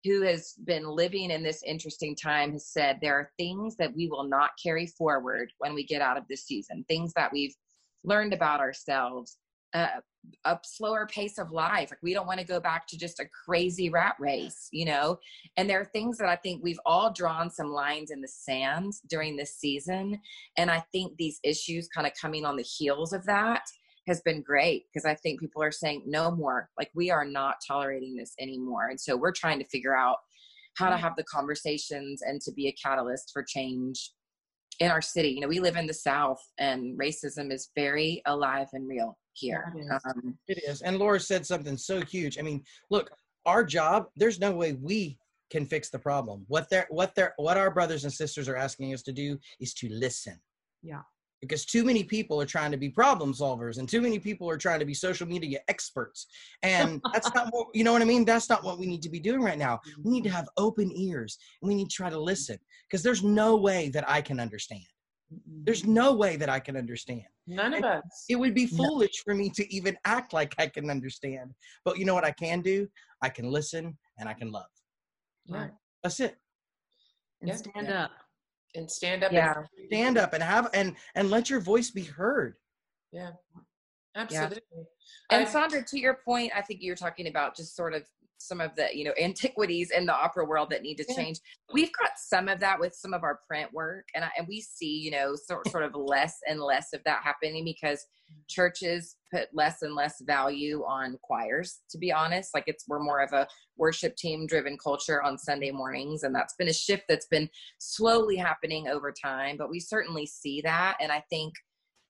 [0.03, 4.07] who has been living in this interesting time has said there are things that we
[4.07, 7.55] will not carry forward when we get out of this season things that we've
[8.03, 9.37] learned about ourselves
[9.73, 9.87] uh,
[10.45, 13.25] a slower pace of life like we don't want to go back to just a
[13.45, 15.17] crazy rat race you know
[15.57, 18.93] and there are things that I think we've all drawn some lines in the sand
[19.09, 20.19] during this season.
[20.57, 23.63] And I think these issues kind of coming on the heels of that
[24.07, 26.69] has been great because I think people are saying, no more.
[26.77, 28.87] Like, we are not tolerating this anymore.
[28.89, 30.17] And so we're trying to figure out
[30.75, 34.11] how to have the conversations and to be a catalyst for change
[34.79, 35.29] in our city.
[35.29, 39.73] You know, we live in the South and racism is very alive and real here.
[39.75, 40.01] It is.
[40.05, 40.81] Um, It is.
[40.81, 42.37] And Laura said something so huge.
[42.37, 43.11] I mean, look,
[43.45, 45.17] our job, there's no way we
[45.51, 46.45] can fix the problem.
[46.47, 49.73] What they're what they're what our brothers and sisters are asking us to do is
[49.75, 50.39] to listen.
[50.81, 51.01] Yeah.
[51.41, 54.57] Because too many people are trying to be problem solvers and too many people are
[54.57, 56.27] trying to be social media experts.
[56.61, 58.25] And that's not what you know what I mean?
[58.25, 59.79] That's not what we need to be doing right now.
[60.03, 62.57] We need to have open ears and we need to try to listen.
[62.89, 64.85] Because there's no way that I can understand.
[65.63, 67.23] There's no way that I can understand.
[67.47, 68.25] None of us.
[68.29, 68.77] It would be No.
[68.83, 71.53] foolish for me to even act like I can understand.
[71.85, 72.87] But you know what I can do?
[73.21, 74.65] I can listen and I can love.
[75.45, 75.69] Yeah.
[76.03, 76.37] That's it.
[77.41, 77.55] and Yeah.
[77.55, 78.11] stand up.
[78.75, 79.31] And stand up.
[79.31, 79.53] Yeah.
[79.57, 82.55] And, Stand up and have and and let your voice be heard.
[83.11, 83.31] yeah.
[84.15, 84.61] Absolutely.
[85.31, 88.03] And Sandra, to your point, I think you're talking about just sort of
[88.41, 91.15] some of the you know antiquities in the opera world that need to Yeah.
[91.15, 91.39] change.
[91.73, 94.61] We've got some of that with some of our print work, and I, and we
[94.61, 98.05] see you know sort sort of less and less of that happening because
[98.47, 101.79] churches put less and less value on choirs.
[101.91, 105.71] To be honest, like it's we're more of a worship team driven culture on Sunday
[105.71, 109.57] mornings, and that's been a shift that's been slowly happening over time.
[109.57, 111.53] But we certainly see that, and I think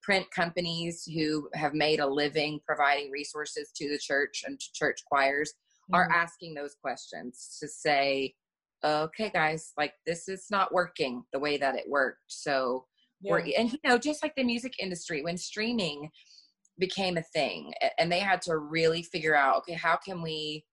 [0.01, 5.03] print companies who have made a living providing resources to the church and to church
[5.05, 5.53] choirs
[5.93, 6.13] are Mhm.
[6.13, 8.33] asking those questions to say
[8.83, 12.87] okay guys like this is not working the way that it worked so
[13.21, 13.31] yeah.
[13.31, 16.09] we're and you know just like the music industry when streaming
[16.79, 20.65] became a thing and they had to really figure out okay how can we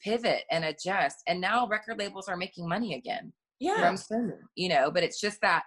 [0.00, 3.94] pivot and adjust and now record labels are making money again yeah.
[3.94, 5.64] from you know, but it's just that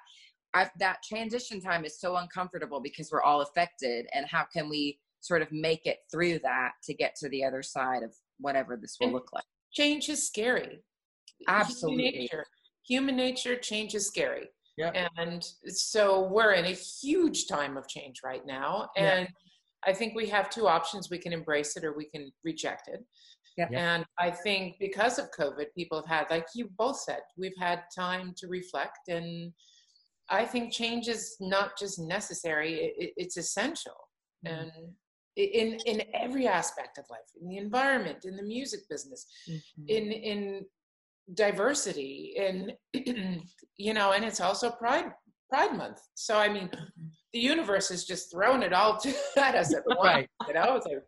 [0.53, 4.07] I've, that transition time is so uncomfortable because we're all affected.
[4.13, 7.63] And how can we sort of make it through that to get to the other
[7.63, 8.13] side of
[8.43, 9.45] whatever this will And- look like.
[9.73, 10.83] change is scary.
[11.47, 12.03] Absolutely.
[12.03, 12.45] Human nature,
[12.87, 14.47] human nature change is scary.
[14.77, 15.07] Yeah.
[15.17, 16.71] And so we're in a
[17.01, 18.89] huge time of change right now.
[18.95, 19.13] Yeah.
[19.17, 19.27] And
[19.85, 21.09] I think we have two options.
[21.09, 23.01] We can embrace it or we can reject it.
[23.57, 23.67] Yeah.
[23.71, 23.95] Yeah.
[23.95, 27.83] And I think because of COVID, people have had, like you both said, we've had
[27.95, 28.99] time to reflect.
[29.09, 29.53] And
[30.29, 33.97] I think change is not just necessary, it, it- it's essential.
[34.45, 34.55] Mm-hmm.
[34.55, 34.89] And i-
[35.35, 39.61] in, in every aspect of life, in the environment, in the music business, Mhm.
[39.89, 40.65] in in
[41.35, 42.73] diversity in
[43.77, 45.05] you know and it's also pride
[45.49, 46.69] pride month so i mean
[47.31, 50.29] the universe has just thrown it all to, at us at once Right.
[50.47, 51.01] you know it's like.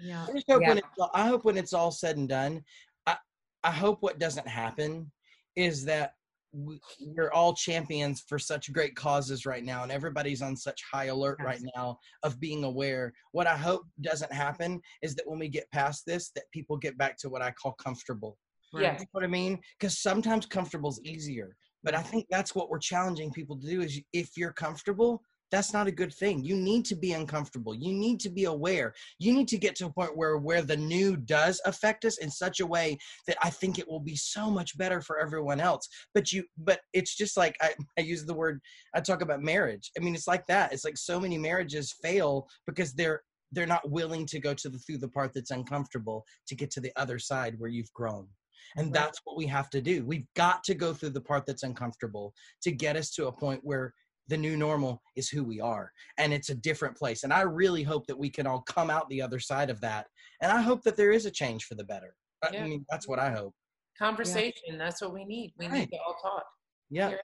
[0.00, 0.26] Yeah.
[0.28, 0.82] I just hope when Yeah.
[0.84, 2.64] it's all, I hope when it's all said and done,
[3.06, 3.16] I
[3.62, 5.12] I hope what doesn't happen
[5.54, 6.17] is that we,
[6.52, 11.38] we're all champions for such great causes right now, and everybody's on such high alert
[11.42, 13.12] right now of being aware.
[13.32, 16.96] What I hope doesn't happen is that when we get past this, that people get
[16.96, 18.38] back to what I call comfortable.
[18.72, 19.58] yeah You know what I mean?
[19.78, 21.56] Because sometimes comfortable is easier.
[21.84, 25.72] But I think that's what we're challenging people to do is if you're comfortable, that's
[25.72, 26.44] not a good thing.
[26.44, 27.74] You need to be uncomfortable.
[27.74, 28.94] You need to be aware.
[29.18, 32.30] You need to get to a point where where the new does affect us in
[32.30, 35.88] such a way that I think it will be so much better for everyone else.
[36.14, 38.60] But you but it's just like I, I use the word
[38.94, 39.90] I talk about marriage.
[39.96, 40.72] I mean it's like that.
[40.72, 43.22] It's like so many marriages fail because they're
[43.52, 46.80] they're not willing to go to the through the part that's uncomfortable to get to
[46.80, 48.28] the other side where you've grown.
[48.76, 48.94] And Right.
[48.94, 50.04] that's what we have to do.
[50.04, 53.60] We've got to go through the part that's uncomfortable to get us to a point
[53.64, 53.94] where
[54.28, 57.24] the new normal is who we are and it's a different place.
[57.24, 60.06] And I really hope that we can all come out the other side of that.
[60.42, 62.14] And I hope that there is a change for the better.
[62.44, 62.64] I Yeah.
[62.64, 63.54] mean, that's what I hope.
[63.98, 65.80] conversation that's what we need we Right.
[65.80, 66.46] need to all talk
[66.88, 67.10] Yeah.
[67.10, 67.16] Yeah.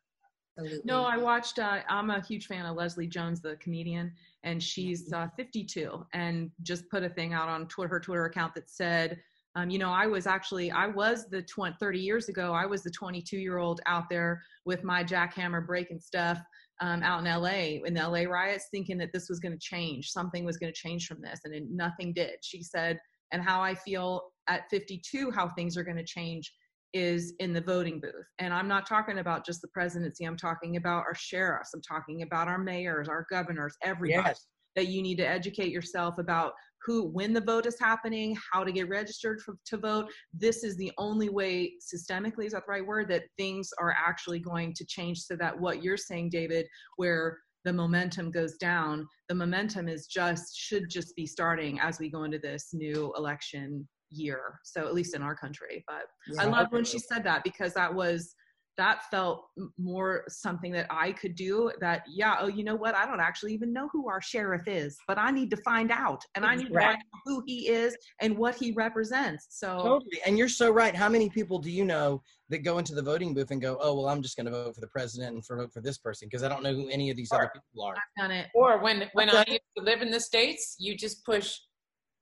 [0.59, 0.83] Absolutely.
[0.85, 1.59] No, I watched.
[1.59, 4.13] Uh, I'm a huge fan of Leslie Jones, the comedian,
[4.45, 8.55] and she's uh, 52, and just put a thing out on Twitter, her Twitter account
[8.55, 9.21] that said,
[9.57, 12.83] um, you know, I was actually, I was the 20, 30 years ago, I was
[12.85, 16.41] the 22 year old out there with my jackhammer breaking stuff
[16.81, 20.11] um, out in LA in the LA riots, thinking that this was going to change,
[20.11, 22.37] something was going to change from this, and it, nothing did.
[22.43, 22.99] She said,
[23.33, 26.53] and how I feel at 52, how things are going to change
[26.93, 28.27] is in the voting booth.
[28.39, 30.25] And I'm not talking about just the presidency.
[30.25, 31.75] I'm talking about our sheriffs.
[31.75, 34.29] I'm talking about our mayors, our governors, everybody.
[34.29, 34.47] Yes.
[34.77, 36.53] That you need to educate yourself about
[36.85, 40.11] who, when the vote is happening, how to get registered for, to vote.
[40.32, 44.39] This is the only way, systemically, is that the right word, that things are actually
[44.39, 46.66] going to change so that what you're saying, David,
[46.97, 52.11] where the momentum goes down, the momentum is just, should just be starting as we
[52.11, 54.61] go into this new election year.
[54.64, 55.82] So at least in our country.
[55.89, 56.05] But
[56.39, 56.51] I Yeah.
[56.51, 58.35] loved when she said that because that was
[58.77, 59.47] that felt
[59.79, 63.55] more something that I could do that yeah oh you know what I don't actually
[63.55, 66.68] even know who our sheriff is but I need to find out and I need
[66.68, 66.85] to Right.
[66.87, 70.20] find out who he is and what he represents so Totally.
[70.27, 70.95] And you're so right.
[70.95, 73.95] How many people do you know that go into the voting booth and go, oh,
[73.95, 76.29] well, I'm just going to vote for the president and for vote for this person
[76.29, 77.95] because I don't know who any of these other people are.
[77.95, 81.25] I've done it or when when i used to live in the states you just
[81.25, 81.59] push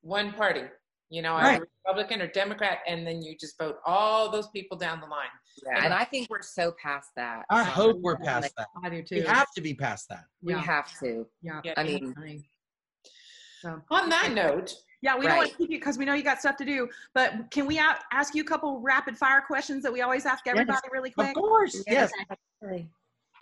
[0.01, 0.63] one party
[1.11, 1.57] you know Right.
[1.57, 5.29] either republican or democrat and then you just vote all those people down the line
[5.67, 7.45] Yeah, and I think we're so past that.
[7.51, 8.69] I Um, hope we're past that.
[8.83, 9.17] I do too.
[9.17, 10.25] We have to be past that.
[10.43, 11.27] We yeah have to.
[11.43, 11.75] yeah Yeah.
[11.77, 12.45] I mean,
[13.61, 16.25] so on that note yeah we don't want to keep you because we know you
[16.25, 19.93] got stuff to do but can we ask you a couple rapid fire questions that
[19.93, 21.29] we always ask everybody really quick?
[21.29, 21.83] Of course.
[21.87, 22.11] Yes.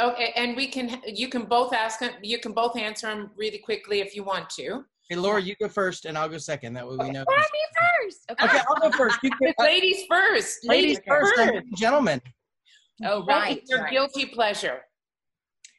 [0.01, 3.59] okay and we can you can both ask them you can both answer them really
[3.59, 6.75] quickly if you want to Hey, Laura, you go first and I'll go second.
[6.75, 7.25] That way we know.
[7.29, 8.31] Let me first.
[8.31, 8.45] Okay.
[8.45, 9.19] Okay, I'll go first.
[9.25, 12.23] You can, uh, ladies first ladies first, and gentlemen.
[13.05, 13.61] Oh, right.
[13.61, 13.91] is your right.
[13.91, 14.83] guilty pleasure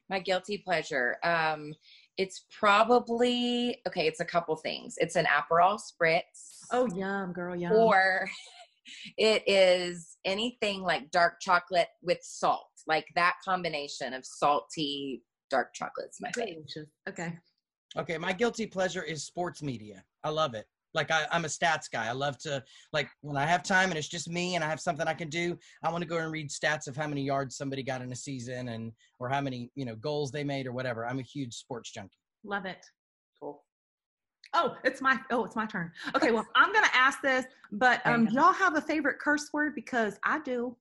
[0.09, 1.15] My guilty pleasure.
[1.23, 1.73] Um,
[2.17, 4.05] it's probably okay.
[4.05, 4.95] It's a couple things.
[4.97, 8.27] It's an Aperol spritz, oh yum girl yum or
[9.17, 12.67] it is anything like dark chocolate with salt.
[12.85, 16.69] Like that combination of salty dark chocolate's my favorite.
[17.07, 17.33] Okay
[17.97, 20.03] Okay, my guilty pleasure is sports media.
[20.23, 20.65] I love it.
[20.93, 22.07] Like I, I'm a stats guy.
[22.07, 24.79] I love to like when I have time and it's just me and I have
[24.79, 25.57] something I can do.
[25.83, 28.15] I want to go and read stats of how many yards somebody got in a
[28.15, 31.05] season and or how many you know goals they made or whatever.
[31.05, 32.17] I'm a huge sports junkie.
[32.43, 32.85] love it
[33.39, 33.63] cool
[34.53, 35.93] Oh, it's my oh, it's my turn.
[36.13, 38.35] Okay, well, I'm gonna ask this, but um, Okay.
[38.35, 40.75] y'all have a favorite curse word because I do.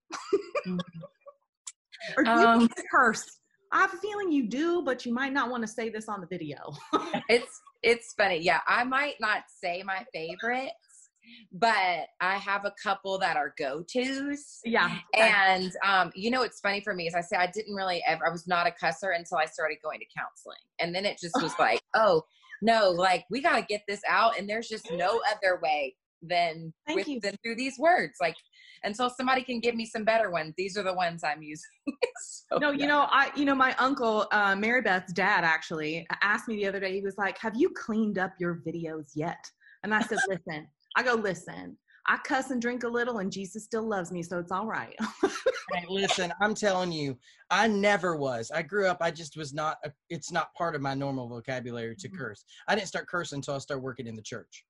[2.16, 3.39] or do you Um, curse?
[3.72, 6.20] I have a feeling you do, but you might not want to say this on
[6.20, 6.56] the video.
[7.28, 8.38] It's it's funny.
[8.38, 11.10] Yeah, I might not say my favorites,
[11.52, 14.58] but I have a couple that are go tos.
[14.64, 14.98] yeah.
[15.14, 18.26] And um, you know, what's funny for me is I say I didn't really ever.
[18.26, 21.40] I was not a cusser until I started going to counseling, and then it just
[21.40, 22.22] was like, oh
[22.62, 26.72] no, like we got to get this out, and there's just no other way than
[26.86, 27.20] Thank with you.
[27.20, 28.14] than through these words.
[28.20, 28.36] Like
[28.84, 31.64] until somebody can give me some better ones, these are the ones I'm using.
[32.22, 32.82] So, no, yeah.
[32.82, 36.66] you know, I, you know, my uncle, uh, Mary Beth's dad, actually asked me the
[36.66, 36.92] other day.
[36.92, 39.42] He was like, "Have you cleaned up your videos yet?"
[39.84, 40.66] And I said, "Listen,
[40.96, 41.78] I go listen.
[42.06, 44.96] I cuss and drink a little, and Jesus still loves me, so it's all right."
[45.72, 47.16] Hey, listen, I'm telling you,
[47.50, 48.50] I never was.
[48.50, 48.98] I grew up.
[49.00, 49.78] I just was not.
[49.84, 52.18] A, it's not part of my normal vocabulary to Mhm.
[52.18, 52.44] curse.
[52.66, 54.64] I didn't start cursing until I started working in the church.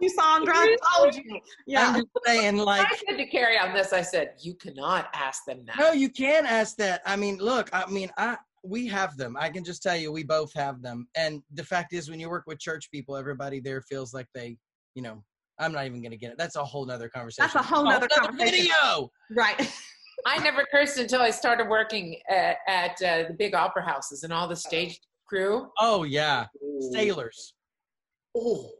[0.00, 1.40] You Sandra, I told you.
[1.66, 1.88] Yeah.
[1.88, 5.44] I'm just saying, like, I said to Carrie on this, I said, you cannot ask
[5.44, 5.78] them that.
[5.78, 7.02] no, you can ask that.
[7.04, 9.36] I mean, look, I mean, I we have them.
[9.38, 11.08] I can just tell you, we both have them.
[11.16, 14.56] And the fact is, when you work with church people, everybody there feels like they,
[14.94, 15.22] you know,
[15.58, 16.38] I'm not even going to get it.
[16.38, 17.50] That's a whole nother conversation.
[17.52, 18.68] That's a whole nother conversation.
[18.68, 19.10] video.
[19.30, 19.70] Right.
[20.26, 24.32] I never cursed until I started working at, at uh, the big opera houses and
[24.32, 25.68] all the stage crew.
[25.78, 26.46] Oh yeah,
[26.92, 27.54] sailors.
[28.36, 28.70] Oh.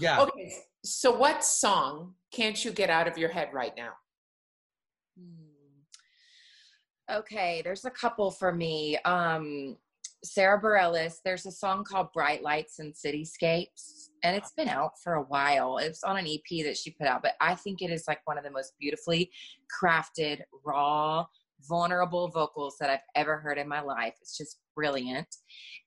[0.00, 0.22] Yeah.
[0.22, 0.52] Okay.
[0.84, 3.92] So, what song can't you get out of your head right now?
[5.18, 5.50] Hmm.
[7.18, 8.96] Okay, there's a couple for me.
[9.04, 9.76] Um,
[10.22, 15.14] Sarah Bareilles, there's a song called Bright Lights and Cityscapes, and it's been out for
[15.14, 15.78] a while.
[15.78, 18.38] It's on an EP that she put out, but I think it is like one
[18.38, 19.30] of the most beautifully
[19.82, 21.26] crafted, raw,
[21.68, 24.14] vulnerable vocals that I've ever heard in my life.
[24.20, 25.28] It's just brilliant.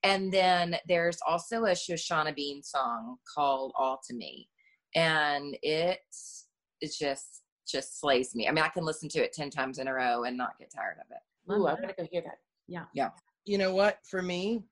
[0.04, 4.48] And then there's also a Shoshana Bean song called All to Me,
[4.94, 6.46] and it's
[6.80, 8.46] it's just just slays me.
[8.46, 10.70] I mean, I can listen to it 10 times in a row and not get
[10.72, 11.52] tired of it.
[11.52, 12.38] Ooh, I'm gonna go hear that.
[12.68, 12.84] Yeah.
[12.94, 13.08] Yeah.
[13.46, 14.62] You know what for me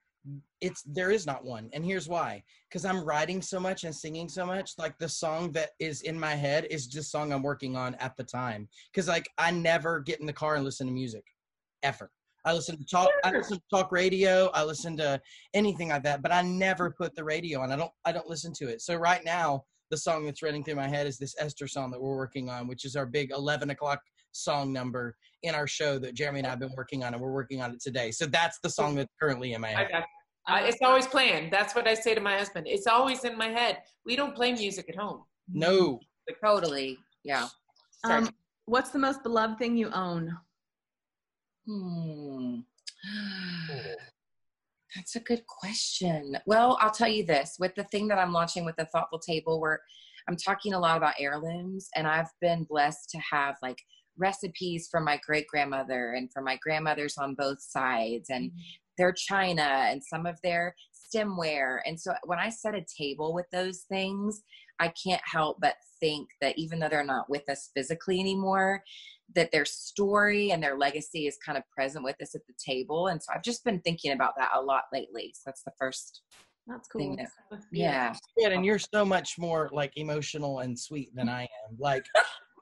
[0.60, 4.28] it's there is not one and here's why because i'm writing so much and singing
[4.28, 7.74] so much like the song that is in my head is just song i'm working
[7.76, 10.92] on at the time because like i never get in the car and listen to
[10.92, 11.24] music
[11.82, 12.08] ever
[12.44, 15.20] i listen to talk i listen to talk radio i listen to
[15.54, 18.52] anything like that but i never put the radio on i don't i don't listen
[18.52, 21.66] to it so right now the song that's running through my head is this esther
[21.66, 24.00] song that we're working on which is our big 11 o'clock
[24.32, 27.60] song number in our show that jeremy and i've been working on and we're working
[27.60, 30.04] on it today so that's the song that's currently in my I head got
[30.48, 31.50] I, it's always playing.
[31.50, 32.66] That's what I say to my husband.
[32.68, 33.78] It's always in my head.
[34.04, 35.22] We don't play music at home.
[35.48, 36.00] no
[36.44, 36.98] Totally.
[37.24, 37.48] Yeah.
[38.04, 38.30] Um,
[38.66, 40.36] what's the most beloved thing you own?
[41.66, 42.60] Hmm.
[44.94, 46.36] That's a good question.
[46.46, 49.60] Well, I'll tell you this with the thing that I'm launching with the Thoughtful Table,
[49.60, 49.80] where
[50.28, 53.78] I'm talking a lot about heirlooms, and I've been blessed to have like
[54.18, 58.50] recipes from my great grandmother and from my grandmothers on both sides, and
[58.98, 61.78] their china and some of their stemware.
[61.86, 64.42] And so when I set a table with those things,
[64.82, 68.82] I can't help but think that even though they're not with us physically anymore,
[69.36, 73.06] that their story and their legacy is kind of present with us at the table.
[73.06, 75.32] And so I've just been thinking about that a lot lately.
[75.34, 76.22] So that's the first
[76.66, 77.26] That's thing cool.
[77.50, 78.12] that, yeah.
[78.36, 82.06] good and you're so much more like emotional and sweet than i am like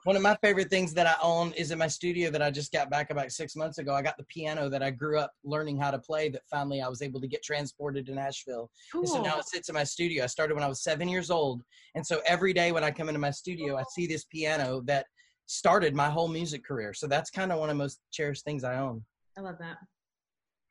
[0.03, 2.71] one of my favorite things that i own is in my studio that i just
[2.71, 5.77] got back about six months ago i got the piano that i grew up learning
[5.77, 9.01] how to play that finally i was able to get transported to nashville Cool.
[9.01, 10.23] And so now it sits in my studio.
[10.23, 11.63] I started when I was seven years old.
[11.95, 15.05] And so every day when I come into my studio, I see this piano that
[15.45, 16.93] started my whole music career.
[16.93, 19.03] So that's kind of one of the most cherished things I own.
[19.37, 19.77] I love that.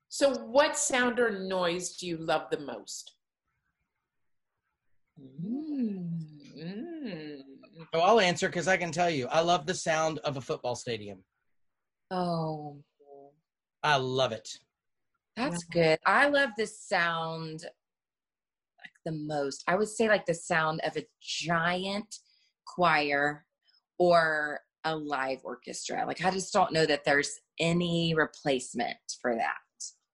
[0.08, 3.12] So, what sound or noise do you love the most?
[5.42, 6.10] Mm.
[7.92, 10.74] So I'll answer because I can tell you, I love the sound of a football
[10.74, 11.24] stadium.
[12.10, 12.82] Oh,
[13.82, 14.48] I love it.
[15.36, 15.98] that's good.
[16.04, 19.64] I love the sound like the most.
[19.66, 22.16] I would say like the sound of a giant
[22.66, 23.46] choir
[23.98, 26.04] or a live orchestra.
[26.06, 29.56] Like I just don't know that there's any replacement for that.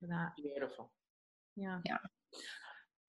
[0.01, 0.33] For that.
[0.37, 0.91] Beautiful.
[1.57, 1.79] Yeah.
[1.85, 1.97] Yeah.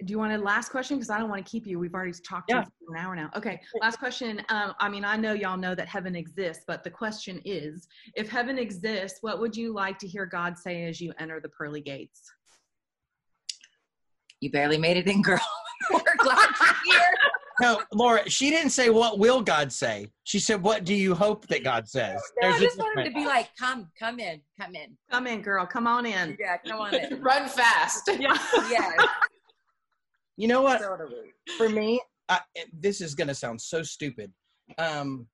[0.05, 0.97] Do you want a last question?
[0.97, 1.79] Because I don't want to keep you.
[1.79, 2.63] We've already talked Yeah.
[2.63, 3.31] for an hour now.
[3.35, 3.59] Okay.
[3.81, 4.43] Last question.
[4.49, 8.29] Um, I mean, I know y'all know that heaven exists, but the question is if
[8.29, 11.81] heaven exists, what would you like to hear God say as you enter the pearly
[11.81, 12.31] gates?
[14.39, 15.39] You barely made it in, girl.
[15.91, 17.17] We're glad you're here.
[17.59, 20.11] No, Laura, she didn't say what will God say.
[20.25, 22.21] She said, what do you hope that God says?
[22.39, 24.95] No, I a just want him to be like, come, come in, come in.
[25.09, 25.65] Come in, girl.
[25.65, 26.37] Come on in.
[26.39, 27.19] Yeah, come on in.
[27.21, 28.09] Run fast.
[28.19, 28.37] Yeah.
[28.69, 28.93] Yes,
[30.37, 30.81] You know what?
[31.57, 32.39] for me, I,
[32.71, 34.31] this is going to sound so stupid.
[34.77, 35.27] Um,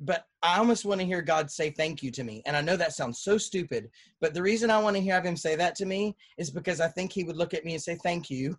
[0.00, 2.42] but I almost want to hear God say thank you to me.
[2.46, 3.90] And I know that sounds so stupid,
[4.20, 6.88] but the reason I want to have him say that to me is because I
[6.88, 8.58] think he would look at me and say, Thank you.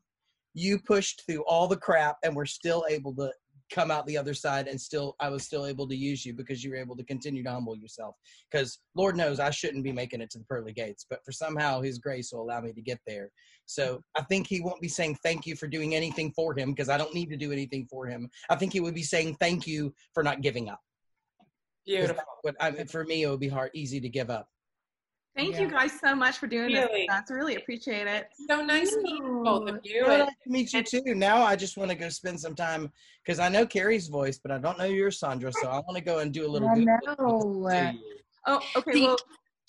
[0.54, 3.32] You pushed through all the crap and we're still able to
[3.70, 6.64] come out the other side and still I was still able to use you because
[6.64, 8.16] you were able to continue to humble yourself.
[8.52, 11.82] Because Lord knows I shouldn't be making it to the pearly gates, but for somehow
[11.82, 13.32] His grace will allow me to get there.
[13.66, 16.90] So I think He won't be saying thank you for doing anything for Him because
[16.90, 18.30] I don't need to do anything for Him.
[18.50, 20.80] I think He would be saying thank you for not giving up.
[21.86, 22.24] Beautiful.
[22.42, 24.50] what I, for me, it would be hard, easy to give up.
[25.38, 25.62] Thank Yeah.
[25.62, 27.02] you guys so much for doing Really?
[27.02, 27.06] this.
[27.08, 28.30] That's really appreciate it.
[28.50, 30.04] So nice meeting both of you.
[30.04, 31.14] Well, nice to meet you too.
[31.14, 32.92] Now I just want to go spend some time
[33.24, 35.54] because I know Carrie's voice, but I don't know yours, Sandra.
[35.54, 36.68] So I want to go and do a little.
[36.68, 37.94] I know.
[38.48, 39.02] Oh, okay.
[39.06, 39.18] Well,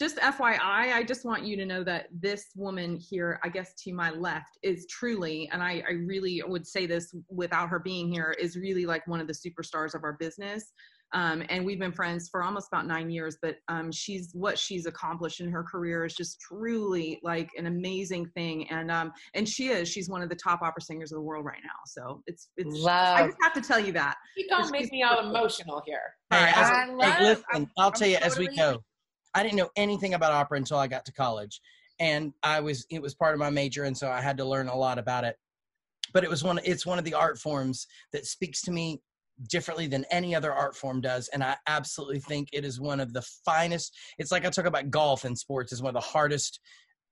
[0.01, 0.59] just FYI,
[0.95, 4.57] I just want you to know that this woman here, I guess to my left,
[4.63, 8.87] is truly, and I, I really would say this without her being here, is really
[8.87, 10.73] like one of the superstars of our business.
[11.15, 14.85] Um, and we've been friends for almost about nine years, but um, she's what she's
[14.85, 18.69] accomplished in her career is just truly like an amazing thing.
[18.71, 21.47] And um, and she is, she's one of the top opera singers of the world
[21.47, 21.71] right now.
[21.87, 22.85] So it's it's.
[22.85, 24.17] I just have to tell you that.
[24.37, 26.01] You don't make me all emotional here.
[26.31, 28.83] Hey, Alright, as- I hey, love- listen, I'm- I'll I'm tell you as we go.
[29.35, 31.61] I didn't know anything about opera until I got to college,
[32.01, 34.69] and I was it was part of my major, and so I had to learn
[34.69, 35.37] a lot about it.
[36.13, 36.59] But it was one.
[36.65, 39.01] It's one of the art forms that speaks to me
[39.49, 43.13] differently than any other art form does, and I absolutely think it is one of
[43.13, 43.97] the finest.
[44.19, 46.61] It's like I talk about golf and sports is one of the hardest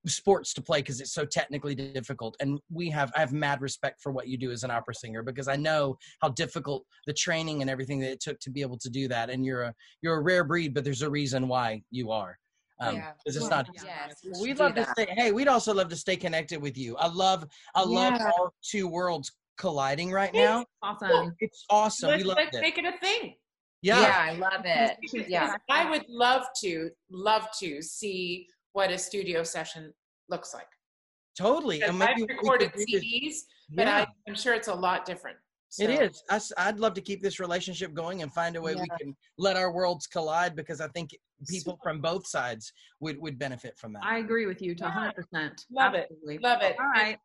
[0.06, 4.00] sports to play because it's so technically difficult and we have i have mad respect
[4.00, 7.60] for what you do as an opera singer because i know how difficult the training
[7.60, 10.14] and everything that it took to be able to do that and you're a you're
[10.18, 12.38] a rare breed but there's a reason why you are
[12.80, 13.10] um Yeah.
[13.26, 13.68] 'cause it's Well, not.
[13.74, 14.90] Yes, we we'd should do love to that.
[14.90, 18.50] stay hey we'd also love to stay connected with you i love i love our
[18.62, 21.34] two worlds colliding right now Awesome.
[21.40, 23.34] it's awesome Let's, love let's it make it a thing.
[23.82, 24.00] Yeah.
[24.00, 25.28] yeah, I love it.
[25.28, 25.54] Yeah.
[25.70, 29.92] I would love to, love to see what a studio session
[30.28, 30.66] looks like.
[31.38, 33.34] totally Because and I've maybe we recorded could do this- CDs,
[33.76, 33.96] but yeah.
[33.98, 35.36] I, I'm sure it's a lot different.
[35.78, 36.22] It So- is.
[36.30, 39.14] I, s- I'd love to keep this relationship going and find a way we can
[39.38, 41.10] let our worlds collide because I think
[41.48, 44.02] people from both sides would, would benefit from that.
[44.04, 45.10] I agree with you to Yeah.
[45.34, 45.50] 100%.
[45.70, 46.08] Love it.
[46.42, 46.76] Love it.
[46.80, 47.18] All right.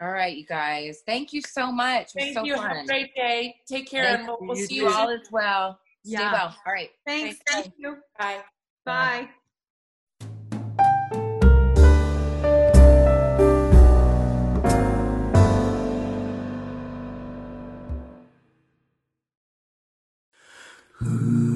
[0.00, 1.02] All right, you guys.
[1.04, 2.12] Thank you so much.
[2.12, 2.54] Thank so you.
[2.54, 3.56] Have a great day.
[3.68, 4.94] Take care, Thank and we'll, we'll You see you you too.
[4.94, 5.78] all as well.
[6.04, 6.32] Stay Yeah.
[6.32, 6.56] well.
[6.66, 6.90] All right.
[7.06, 7.38] Thanks.
[7.46, 7.68] Thanks.
[7.68, 7.96] Thank you.
[8.18, 8.40] Bye.
[8.86, 9.28] Bye.
[21.00, 21.49] When